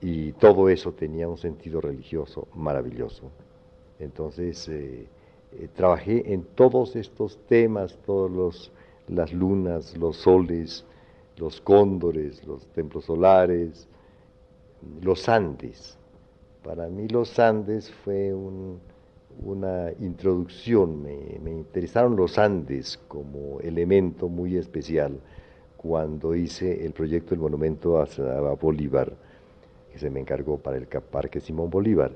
[0.00, 3.30] Y todo eso tenía un sentido religioso maravilloso.
[4.00, 5.06] Entonces eh,
[5.52, 8.72] eh, trabajé en todos estos temas, todos
[9.06, 10.84] las lunas, los soles,
[11.36, 13.86] los cóndores, los templos solares,
[15.00, 15.96] los Andes.
[16.64, 25.20] Para mí los Andes fue una introducción, me, interesaron los Andes como elemento muy especial
[25.82, 28.06] cuando hice el proyecto del monumento a,
[28.54, 29.12] Bolívar,
[29.92, 32.12] que se me encargó para el Parque Simón Bolívar.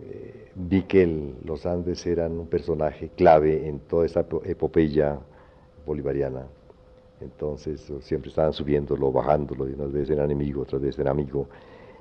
[0.00, 5.18] Eh, vi que los Andes eran un personaje clave en toda esa epopeya
[5.86, 6.46] bolivariana.
[7.20, 11.48] Entonces siempre estaban subiéndolo, bajándolo, y unas veces era enemigo, otras veces era amigo.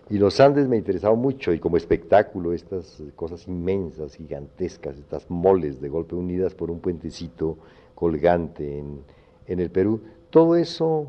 [0.10, 5.82] Y los Andes me interesaban mucho y como espectáculo estas cosas inmensas, gigantescas, estas moles
[5.82, 7.58] de golpe unidas por un puentecito
[7.96, 9.04] colgante en,
[9.48, 10.02] el Perú,
[10.36, 11.08] todo eso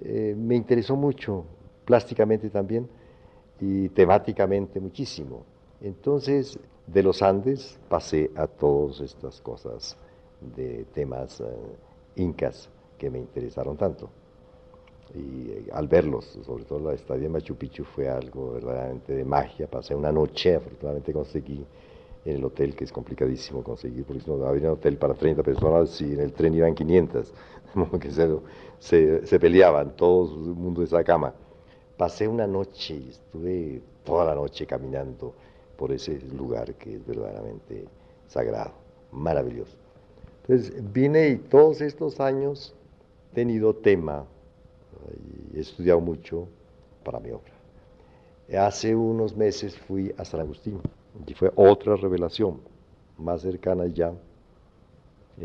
[0.00, 1.44] eh, me interesó mucho,
[1.84, 2.88] plásticamente también
[3.60, 5.44] y temáticamente muchísimo.
[5.82, 9.94] Entonces, de los Andes pasé a todas estas cosas
[10.56, 11.44] de temas eh,
[12.16, 14.08] incas que me interesaron tanto.
[15.14, 19.24] Y eh, al verlos, sobre todo la estadía en Machu Picchu fue algo verdaderamente de
[19.26, 19.66] magia.
[19.66, 21.62] Pasé una noche, afortunadamente conseguí
[22.24, 26.00] en el hotel, que es complicadísimo conseguir, porque no había un hotel para 30 personas
[26.00, 27.34] y en el tren iban 500,
[28.00, 28.10] que
[28.78, 31.34] se, se, peleaban, todo el mundo de esa cama.
[31.96, 35.34] Pasé una noche estuve toda la noche caminando
[35.76, 37.86] por ese lugar que es verdaderamente
[38.26, 38.72] sagrado,
[39.12, 39.76] maravilloso.
[40.42, 42.74] Entonces vine y todos estos años
[43.32, 44.24] tenido tema
[45.52, 46.48] y he estudiado mucho
[47.04, 47.52] para mi obra.
[48.66, 50.80] Hace unos meses fui a San Agustín
[51.26, 52.60] y fue otra revelación
[53.16, 54.12] más cercana ya.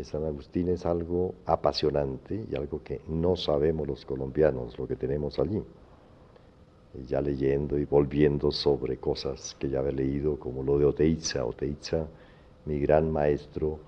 [0.02, 5.38] San Agustín es algo apasionante y algo que no sabemos los colombianos lo que tenemos
[5.38, 5.62] allí.
[7.06, 11.44] Ya leyendo y volviendo sobre cosas que ya había leído, como lo de Oteiza.
[11.44, 12.06] Oteiza,
[12.64, 13.78] mi gran maestro,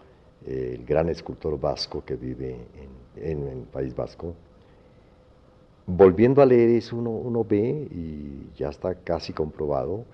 [0.46, 2.56] el gran escultor vasco que vive
[3.16, 4.34] en, el País Vasco.
[5.86, 10.04] Volviendo a leer eso, uno, uno ve, y ya está casi comprobado,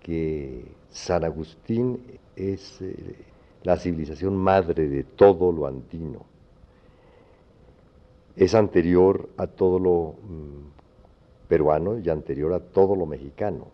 [0.00, 2.00] que San Agustín
[2.34, 3.16] es, eh,
[3.62, 6.24] la civilización madre de todo lo andino.
[8.36, 13.66] Es anterior a todo lo mm, peruano y anterior a todo lo mexicano.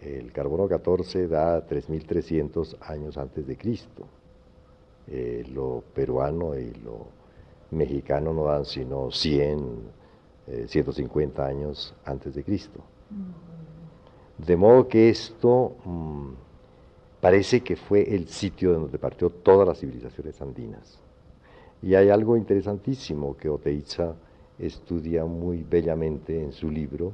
[0.00, 4.06] El carbono 14 da 3.300 años antes de Cristo.
[5.06, 7.06] Eh, lo peruano y lo
[7.70, 9.80] mexicano no dan sino 100,
[10.66, 12.80] 150 eh, años antes de Cristo.
[14.36, 16.28] De modo que esto mm,
[17.20, 21.00] parece que fue el sitio de donde partió todas las civilizaciones andinas.
[21.82, 24.14] Y hay algo interesantísimo que Oteiza
[24.58, 27.12] estudia muy bellamente en su libro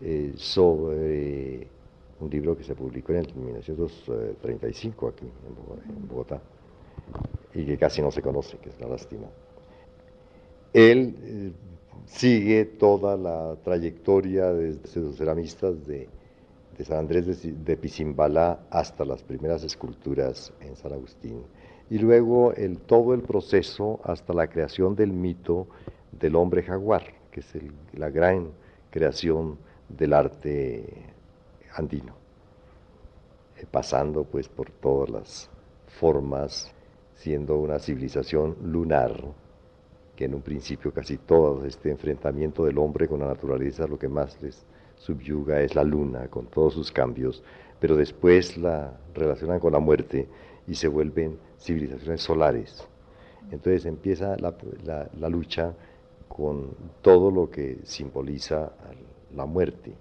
[0.00, 1.66] eh, sobre
[2.20, 6.40] un libro que se publicó en 1935 aquí en Bogotá
[7.54, 9.26] y que casi no se conoce, que es la lástima.
[10.72, 11.52] Él eh,
[12.06, 16.08] sigue toda la trayectoria de los ceramistas de,
[16.84, 21.42] San Andrés de, de Pisimbalá hasta las primeras esculturas en San Agustín.
[21.90, 25.66] Y luego el, todo el proceso hasta la creación del mito
[26.12, 27.52] del hombre jaguar, que es
[27.94, 28.50] la gran
[28.90, 29.58] creación
[29.88, 30.84] del arte
[31.74, 32.14] andino,
[33.56, 35.50] eh, pasando pues por todas las
[35.86, 36.72] formas,
[37.14, 39.14] siendo una civilización lunar,
[40.14, 44.08] que en un principio casi todo este enfrentamiento del hombre con la naturaleza lo que
[44.08, 44.64] más les
[44.98, 47.42] subyuga es la luna, con todos sus cambios,
[47.80, 50.28] pero después la relacionan con la muerte
[50.66, 52.86] y se vuelven civilizaciones solares.
[53.50, 55.74] Entonces empieza la, lucha
[56.28, 58.72] con todo lo que simboliza
[59.34, 59.94] la muerte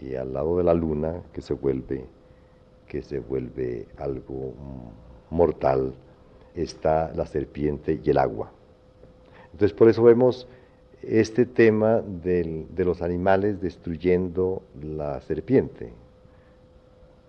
[0.00, 2.06] y al lado de la luna que se vuelve
[2.86, 4.54] que se vuelve algo
[5.30, 5.94] mortal
[6.54, 8.50] está la serpiente y el agua.
[9.52, 10.46] Entonces por eso vemos
[11.02, 15.90] este tema de los animales destruyendo la serpiente,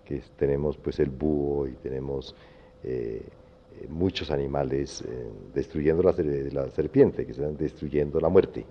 [0.04, 2.34] que tenemos pues el búho y tenemos
[2.82, 3.22] eh,
[3.88, 8.64] muchos animales eh, destruyendo la, serpiente, que están destruyendo la muerte.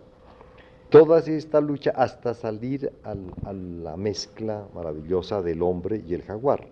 [0.89, 6.67] Toda esta lucha hasta salir a la mezcla maravillosa del hombre y el jaguar,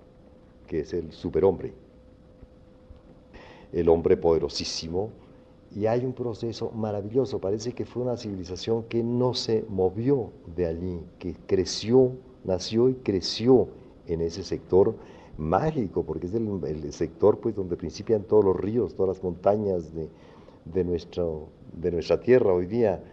[0.65, 1.71] que es el superhombre,
[3.71, 5.11] el hombre poderosísimo,
[5.75, 10.65] y hay un proceso maravilloso, parece que fue una civilización que no se movió de
[10.65, 12.13] allí, que creció,
[12.43, 13.67] nació y creció
[14.07, 14.95] en ese sector
[15.37, 20.09] mágico, porque es el, sector pues donde principian todos los ríos, todas las montañas de,
[20.65, 23.03] de, nuestro, de nuestra tierra hoy día.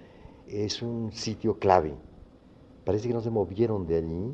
[0.47, 1.95] Es un sitio clave.
[2.85, 4.33] Parece que no se movieron de allí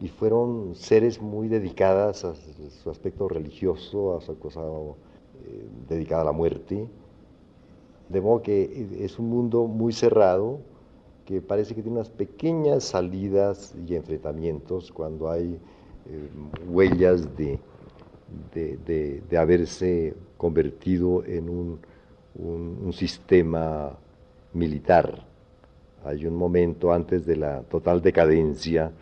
[0.00, 6.26] y fueron seres muy dedicadas a su aspecto religioso, a su cosa eh, dedicada a
[6.26, 6.88] la muerte
[8.08, 10.60] de modo que es un mundo muy cerrado,
[11.24, 15.58] que parece que tiene unas pequeñas salidas y enfrentamientos cuando hay
[16.08, 16.28] eh,
[16.68, 17.58] huellas de,
[18.54, 21.80] de, haberse convertido en un,
[22.36, 23.92] un, sistema
[24.52, 25.26] militar.
[26.04, 28.92] Hay un momento antes de la total decadencia,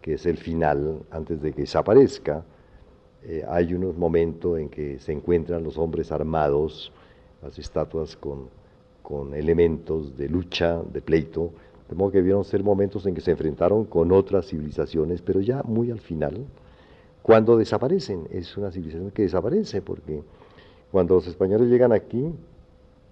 [0.00, 2.44] que es el final, antes de que desaparezca,
[3.24, 6.92] eh, hay unos momentos en que se encuentran los hombres armados,
[7.44, 8.48] las estatuas con,
[9.02, 11.50] con elementos de lucha, de pleito,
[11.88, 15.62] de modo que vieron ser momentos en que se enfrentaron con otras civilizaciones, pero ya
[15.62, 16.46] muy al final,
[17.22, 20.22] cuando desaparecen, es una civilización que desaparece, porque
[20.90, 22.32] cuando los españoles llegan aquí,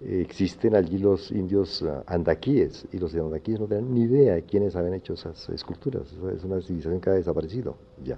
[0.01, 4.75] existen allí los indios ah, andaquíes, y los andaquíes no tienen ni idea de quiénes
[4.75, 6.03] habían hecho esas esculturas,
[6.35, 8.17] es una civilización que ha desaparecido, ya.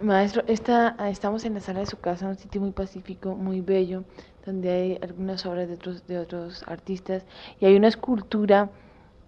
[0.00, 4.04] Maestro, esta, estamos en la sala de su casa, un sitio muy pacífico, muy bello,
[4.48, 7.22] donde hay algunas obras de otros, de otros artistas
[7.60, 8.70] y hay una escultura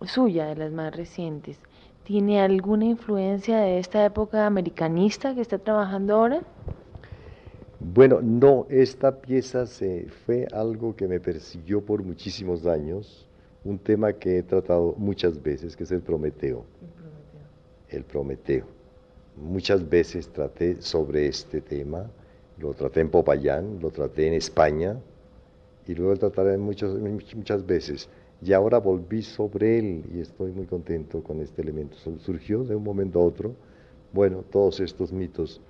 [0.07, 1.59] suya, de las más recientes.
[2.05, 6.41] ¿Tiene alguna influencia de esta época americanista que está trabajando ahora?
[7.81, 13.27] Bueno, no, esta pieza se, fue algo que me persiguió por muchísimos años,
[13.63, 16.65] un tema que he tratado muchas veces, que es el Prometeo.
[16.81, 17.91] El Prometeo.
[17.91, 18.65] El Prometeo
[19.37, 22.11] Muchas veces traté sobre este tema,
[22.59, 24.99] lo traté en Popayán, lo traté en España
[25.87, 26.93] y luego lo trataré muchas,
[27.35, 28.09] muchas veces.
[28.43, 31.97] Y ahora volví sobre él y estoy muy contento con este elemento.
[32.19, 33.55] Surgió de un momento a otro.
[34.13, 35.61] Bueno, todos estos mitos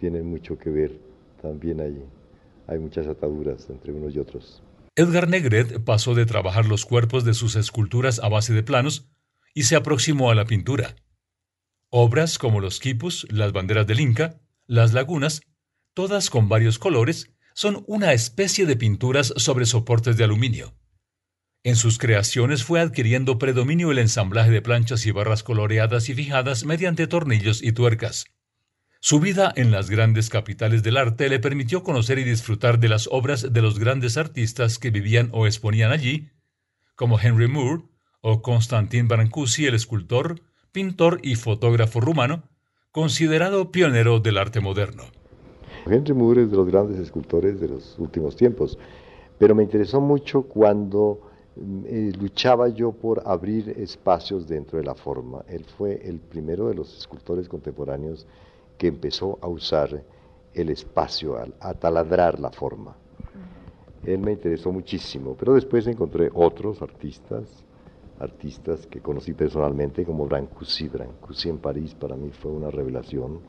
[0.00, 0.98] tienen mucho que ver
[1.40, 2.02] también allí.
[2.66, 4.62] Hay muchas ataduras entre unos y otros.
[4.96, 9.08] Edgar Negret pasó de trabajar los cuerpos de sus esculturas a base de planos
[9.54, 10.96] y se aproximó a la pintura.
[11.90, 15.42] Obras como los quipus, las banderas del Inca, las lagunas,
[15.94, 20.74] todas con varios colores, son una especie de pinturas sobre soportes de aluminio.
[21.64, 26.66] En sus creaciones fue adquiriendo predominio el ensamblaje de planchas y barras coloreadas y fijadas
[26.66, 28.26] mediante tornillos y tuercas.
[29.00, 33.08] Su vida en las grandes capitales del arte le permitió conocer y disfrutar de las
[33.10, 36.28] obras de los grandes artistas que vivían o exponían allí,
[36.94, 37.84] como Henry Moore
[38.20, 40.42] o Constantin Brancusi, el escultor,
[40.72, 42.50] pintor y fotógrafo rumano,
[42.90, 45.15] considerado pionero del arte moderno.
[45.86, 48.78] Henry Moore es de los grandes escultores de los últimos tiempos,
[49.38, 51.20] pero me interesó mucho cuando
[51.86, 55.44] eh, luchaba yo por abrir espacios dentro de la forma.
[55.48, 58.26] Él fue el primero de los escultores contemporáneos
[58.76, 60.02] que empezó a usar
[60.54, 62.96] el espacio, a, taladrar la forma.
[64.04, 67.64] Él me interesó muchísimo, pero después encontré otros artistas,
[68.18, 70.88] artistas que conocí personalmente como Brancusi.
[70.88, 73.40] Brancusi en París para mí fue una revelación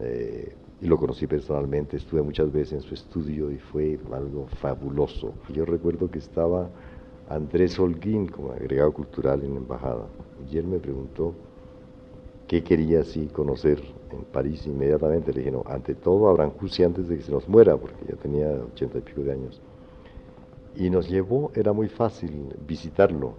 [0.00, 5.32] eh, y lo conocí personalmente, estuve muchas veces en su estudio y fue algo fabuloso.
[5.54, 6.68] Yo recuerdo que estaba
[7.28, 10.08] Andrés Holguín como agregado cultural en embajada.
[10.50, 11.34] Y él me preguntó
[12.48, 13.80] qué quería así conocer
[14.10, 15.32] en París inmediatamente.
[15.32, 18.16] Le dije, no, ante todo a Brancusi antes de que se nos muera, porque ya
[18.16, 19.60] tenía ochenta y pico de años.
[20.74, 23.34] Y nos llevó, era muy fácil visitarlo.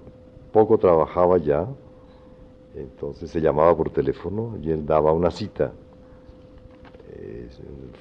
[0.53, 1.67] Poco trabajaba ya,
[2.73, 5.73] entonces se llamaba por teléfono y él daba una cita.
[7.25, 7.47] Eh,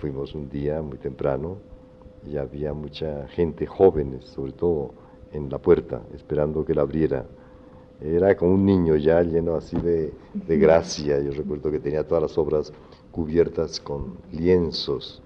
[0.01, 1.59] fuimos un día muy temprano
[2.29, 4.91] y había mucha gente, jóvenes sobre todo,
[5.33, 7.25] en la puerta, esperando que la abriera.
[8.01, 11.21] Era como un niño ya lleno así de, de gracia.
[11.21, 12.73] Yo recuerdo que tenía todas las obras
[13.13, 15.23] cubiertas con lienzos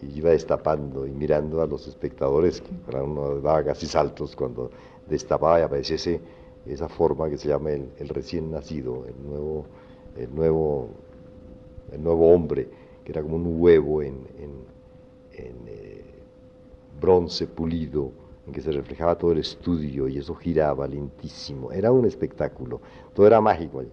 [0.00, 4.70] y iba destapando y mirando a los espectadores, que para uno daba casi saltos cuando
[5.08, 6.20] destapaba y apareciese
[6.66, 9.64] esa forma que se llama el, recién nacido, el nuevo,
[10.16, 10.90] el, nuevo,
[11.90, 12.68] el nuevo hombre,
[13.08, 16.04] era como un huevo en, en, eh,
[17.00, 18.10] bronce pulido
[18.46, 21.72] en que se reflejaba todo el estudio y eso giraba lentísimo.
[21.72, 22.80] Era un espectáculo,
[23.14, 23.90] todo era mágico allí.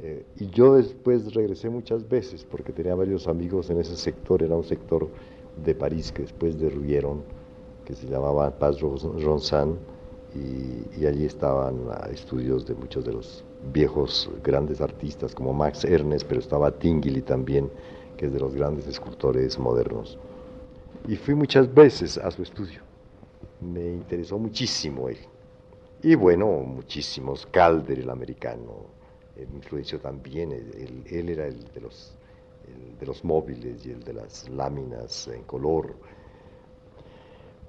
[0.00, 4.56] Eh, y yo después regresé muchas veces porque tenía varios amigos en ese sector, era
[4.56, 5.08] un sector
[5.64, 7.22] de París que después derruyeron,
[7.84, 9.76] que se llamaba Paz Ronsan,
[10.34, 16.26] y, y, allí estaban estudios de muchos de los viejos grandes artistas como Max Ernst,
[16.28, 17.70] pero estaba Tinguely también,
[18.18, 20.18] que es de los grandes escultores modernos.
[21.06, 22.82] Y fui muchas veces a su estudio
[23.60, 25.18] me interesó muchísimo él.
[26.02, 28.86] Y bueno, muchísimos, Calder, el americano,
[29.36, 32.16] me influenció también, él, era el de, los,
[32.98, 35.94] de los móviles y el de las láminas en color.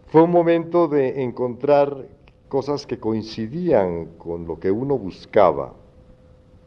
[0.07, 2.07] Fue un momento de encontrar
[2.47, 5.73] cosas que coincidían con lo que uno buscaba.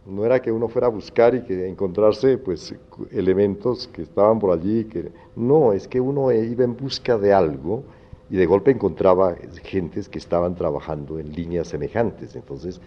[0.04, 2.74] No era que uno fuera a buscar y que encontrarse pues
[3.12, 7.84] elementos que estaban por allí, que no, es que uno iba en busca de algo
[8.28, 12.34] y de golpe encontraba gentes que estaban trabajando en líneas semejantes.
[12.34, 12.80] Entonces,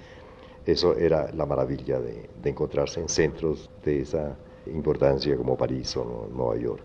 [0.65, 6.57] eso era la maravilla de, encontrarse en centros de esa importancia como París o Nueva
[6.57, 6.83] York.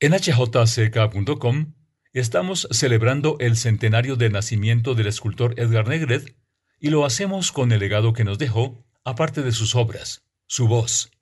[0.00, 1.74] En hjck.com
[2.12, 6.36] estamos celebrando el centenario de nacimiento del escultor Edgar Negret
[6.78, 11.12] y lo hacemos con el legado que nos dejó, aparte de sus obras, su voz.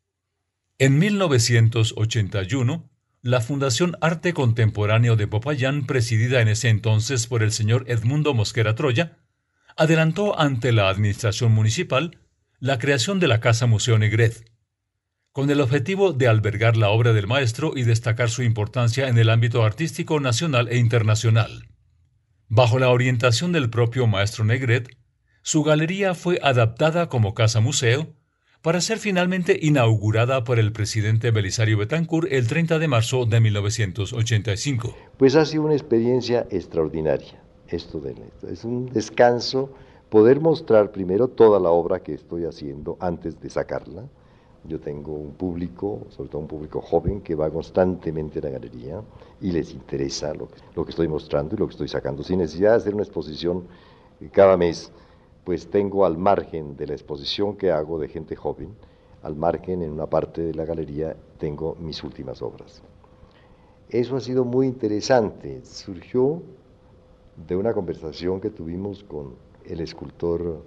[0.78, 7.84] En 1981, la Fundación Arte Contemporáneo de Popayán, presidida en ese entonces por el señor
[7.86, 9.18] Edmundo Mosquera Troya,
[9.76, 12.18] adelantó ante la administración municipal
[12.58, 14.50] la creación de la Casa Museo Negret,
[15.32, 19.28] con el objetivo de albergar la obra del maestro y destacar su importancia en el
[19.28, 21.68] ámbito artístico nacional e internacional.
[22.48, 24.96] Bajo la orientación del propio maestro Negret,
[25.46, 28.06] su galería fue adaptada como casa museo
[28.62, 34.96] para ser finalmente inaugurada por el presidente Belisario Betancourt el 30 de marzo de 1985.
[35.18, 38.14] Pues ha sido una experiencia extraordinaria esto de
[38.50, 39.68] es un descanso
[40.08, 44.04] poder mostrar primero toda la obra que estoy haciendo antes de sacarla.
[44.66, 49.02] Yo tengo un público, sobre todo un público joven, que va constantemente a la galería
[49.42, 52.38] y les interesa lo que, lo que estoy mostrando y lo que estoy sacando, sin
[52.38, 53.66] necesidad de hacer una exposición
[54.32, 54.90] cada mes
[55.44, 58.74] pues tengo al margen de la exposición que hago de gente joven,
[59.22, 62.82] al margen en una parte de la galería tengo mis últimas obras.
[63.88, 66.42] Eso ha sido muy interesante, surgió
[67.46, 69.34] de una conversación que tuvimos con
[69.66, 70.62] el escultor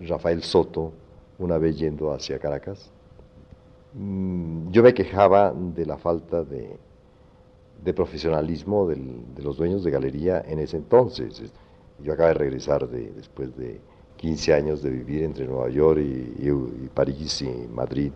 [0.00, 0.92] Rafael Soto
[1.38, 2.90] una vez yendo hacia Caracas.
[3.94, 6.78] Mm, yo me quejaba de la falta de,
[7.94, 11.52] profesionalismo de los dueños de galería en ese entonces.
[12.02, 13.80] Yo acabo de regresar de, después de
[14.16, 18.12] 15 años de vivir entre Nueva York y, París y Madrid,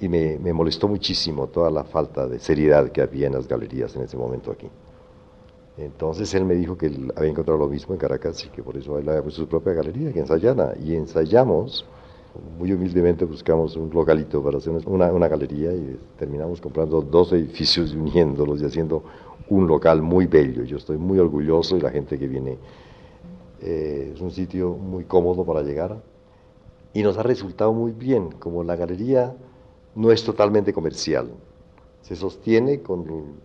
[0.00, 4.02] y me, molestó muchísimo toda la falta de seriedad que había en las galerías en
[4.02, 4.68] ese momento aquí.
[5.78, 6.86] Entonces él me dijo que
[7.16, 9.72] había encontrado lo mismo en Caracas y que por eso él había puesto su propia
[9.72, 10.74] galería, que ensayara.
[10.78, 11.86] Y ensayamos
[12.58, 17.92] muy humildemente buscamos un localito para hacer una, una, galería y terminamos comprando dos edificios
[17.92, 19.02] y uniéndolos y haciendo
[19.48, 20.62] un local muy bello.
[20.64, 22.56] Yo estoy muy orgulloso y la gente que viene
[23.60, 26.02] eh, es un sitio muy cómodo para llegar
[26.92, 29.34] y nos ha resultado muy bien, como la galería
[29.94, 31.30] no es totalmente comercial,
[32.02, 33.36] se sostiene con,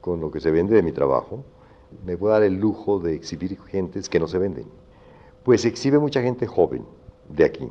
[0.00, 1.44] con lo que se vende de mi trabajo,
[2.04, 4.66] me puedo dar el lujo de exhibir gentes que no se venden.
[5.44, 6.84] Pues exhibe mucha gente joven
[7.28, 7.68] de aquí.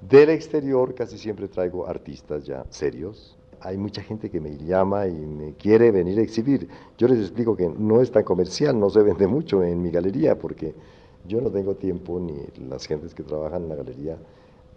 [0.00, 3.35] Del exterior casi siempre traigo artistas ya serios.
[3.60, 6.68] Hay mucha gente que me llama y me quiere venir a exhibir.
[6.98, 10.38] Yo les explico que no es tan comercial, no se vende mucho en mi galería
[10.38, 10.74] porque
[11.26, 14.16] yo no tengo tiempo ni las gentes que trabajan en la galería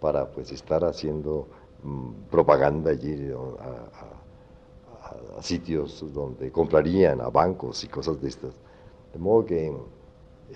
[0.00, 1.46] para pues estar haciendo
[1.82, 8.52] mm, propaganda allí a, sitios donde comprarían, a bancos y cosas de estas.
[9.12, 9.72] De modo que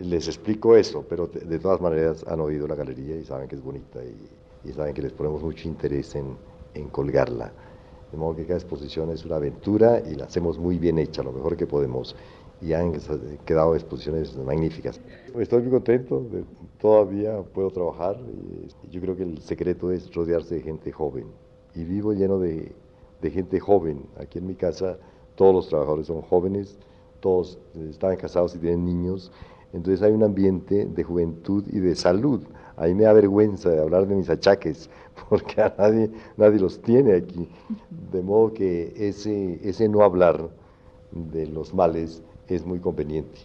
[0.01, 3.63] les explico eso, pero de, todas maneras han oído la galería y saben que es
[3.63, 6.37] bonita y, saben que les ponemos mucho interés en,
[6.75, 7.53] en, colgarla.
[8.15, 11.33] De modo que cada exposición es una aventura y la hacemos muy bien hecha, lo
[11.33, 12.15] mejor que podemos.
[12.63, 12.93] Y han
[13.45, 15.01] quedado exposiciones magníficas.
[15.37, 16.25] Estoy muy contento,
[16.81, 18.17] todavía puedo trabajar.
[18.89, 21.27] Yo creo que el secreto es rodearse de gente joven.
[21.75, 22.73] Y vivo lleno de
[23.33, 24.07] gente joven.
[24.17, 24.97] Aquí en mi casa
[25.35, 26.79] todos los trabajadores son jóvenes,
[27.19, 27.59] todos
[27.91, 29.33] están casados y tienen niños
[29.75, 32.41] entonces hay un ambiente de juventud y de salud.
[32.77, 34.91] Ahí me da vergüenza de hablar de mis achaques,
[35.29, 37.49] porque a nadie, nadie los tiene aquí.
[38.13, 40.49] De modo que ese, ese no hablar
[41.13, 43.41] de los males es muy conveniente.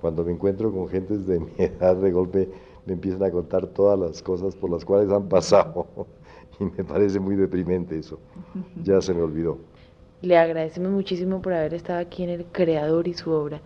[0.00, 2.48] Cuando me encuentro con gentes de mi edad, de golpe
[2.86, 5.86] me empiezan a contar todas las cosas por las cuales han pasado.
[6.60, 8.18] Y me parece muy deprimente eso.
[8.84, 9.58] Ya se me olvidó.
[10.20, 13.60] Le agradecemos muchísimo por haber estado aquí en El Creador y su obra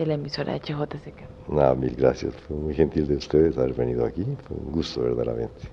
[0.00, 1.48] de la emisora HJCK.
[1.50, 2.34] Nada, mil gracias.
[2.48, 4.24] Fue muy gentil de ustedes haber venido aquí.
[4.48, 5.68] Fue un gusto verdaderamente.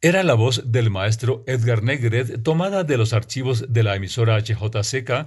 [0.00, 5.26] Era la voz del maestro Edgar Negret tomada de los archivos de la emisora HJCK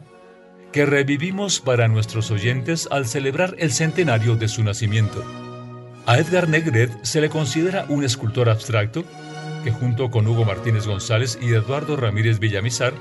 [0.73, 5.23] que revivimos para nuestros oyentes al celebrar el centenario de su nacimiento.
[6.05, 9.03] A Edgar Negret se le considera un escultor abstracto
[9.63, 12.93] que junto con Hugo Martínez González y Eduardo Ramírez Villamizar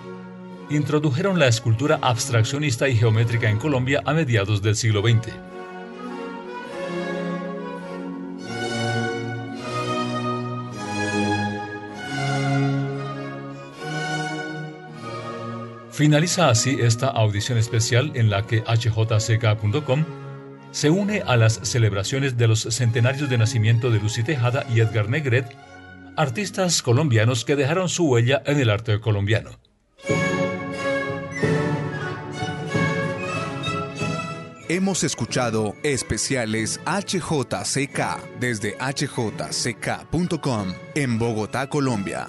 [0.71, 5.33] introdujeron la escultura abstraccionista y geométrica en Colombia a mediados del siglo XX.
[15.91, 20.05] Finaliza así esta audición especial en la que hjck.com
[20.71, 25.09] se une a las celebraciones de los centenarios de nacimiento de Lucy Tejada y Edgar
[25.09, 25.55] Negret,
[26.17, 29.51] artistas colombianos que dejaron su huella en el arte colombiano.
[34.71, 42.29] Hemos escuchado especiales HJCK desde hjck.com en Bogotá, Colombia.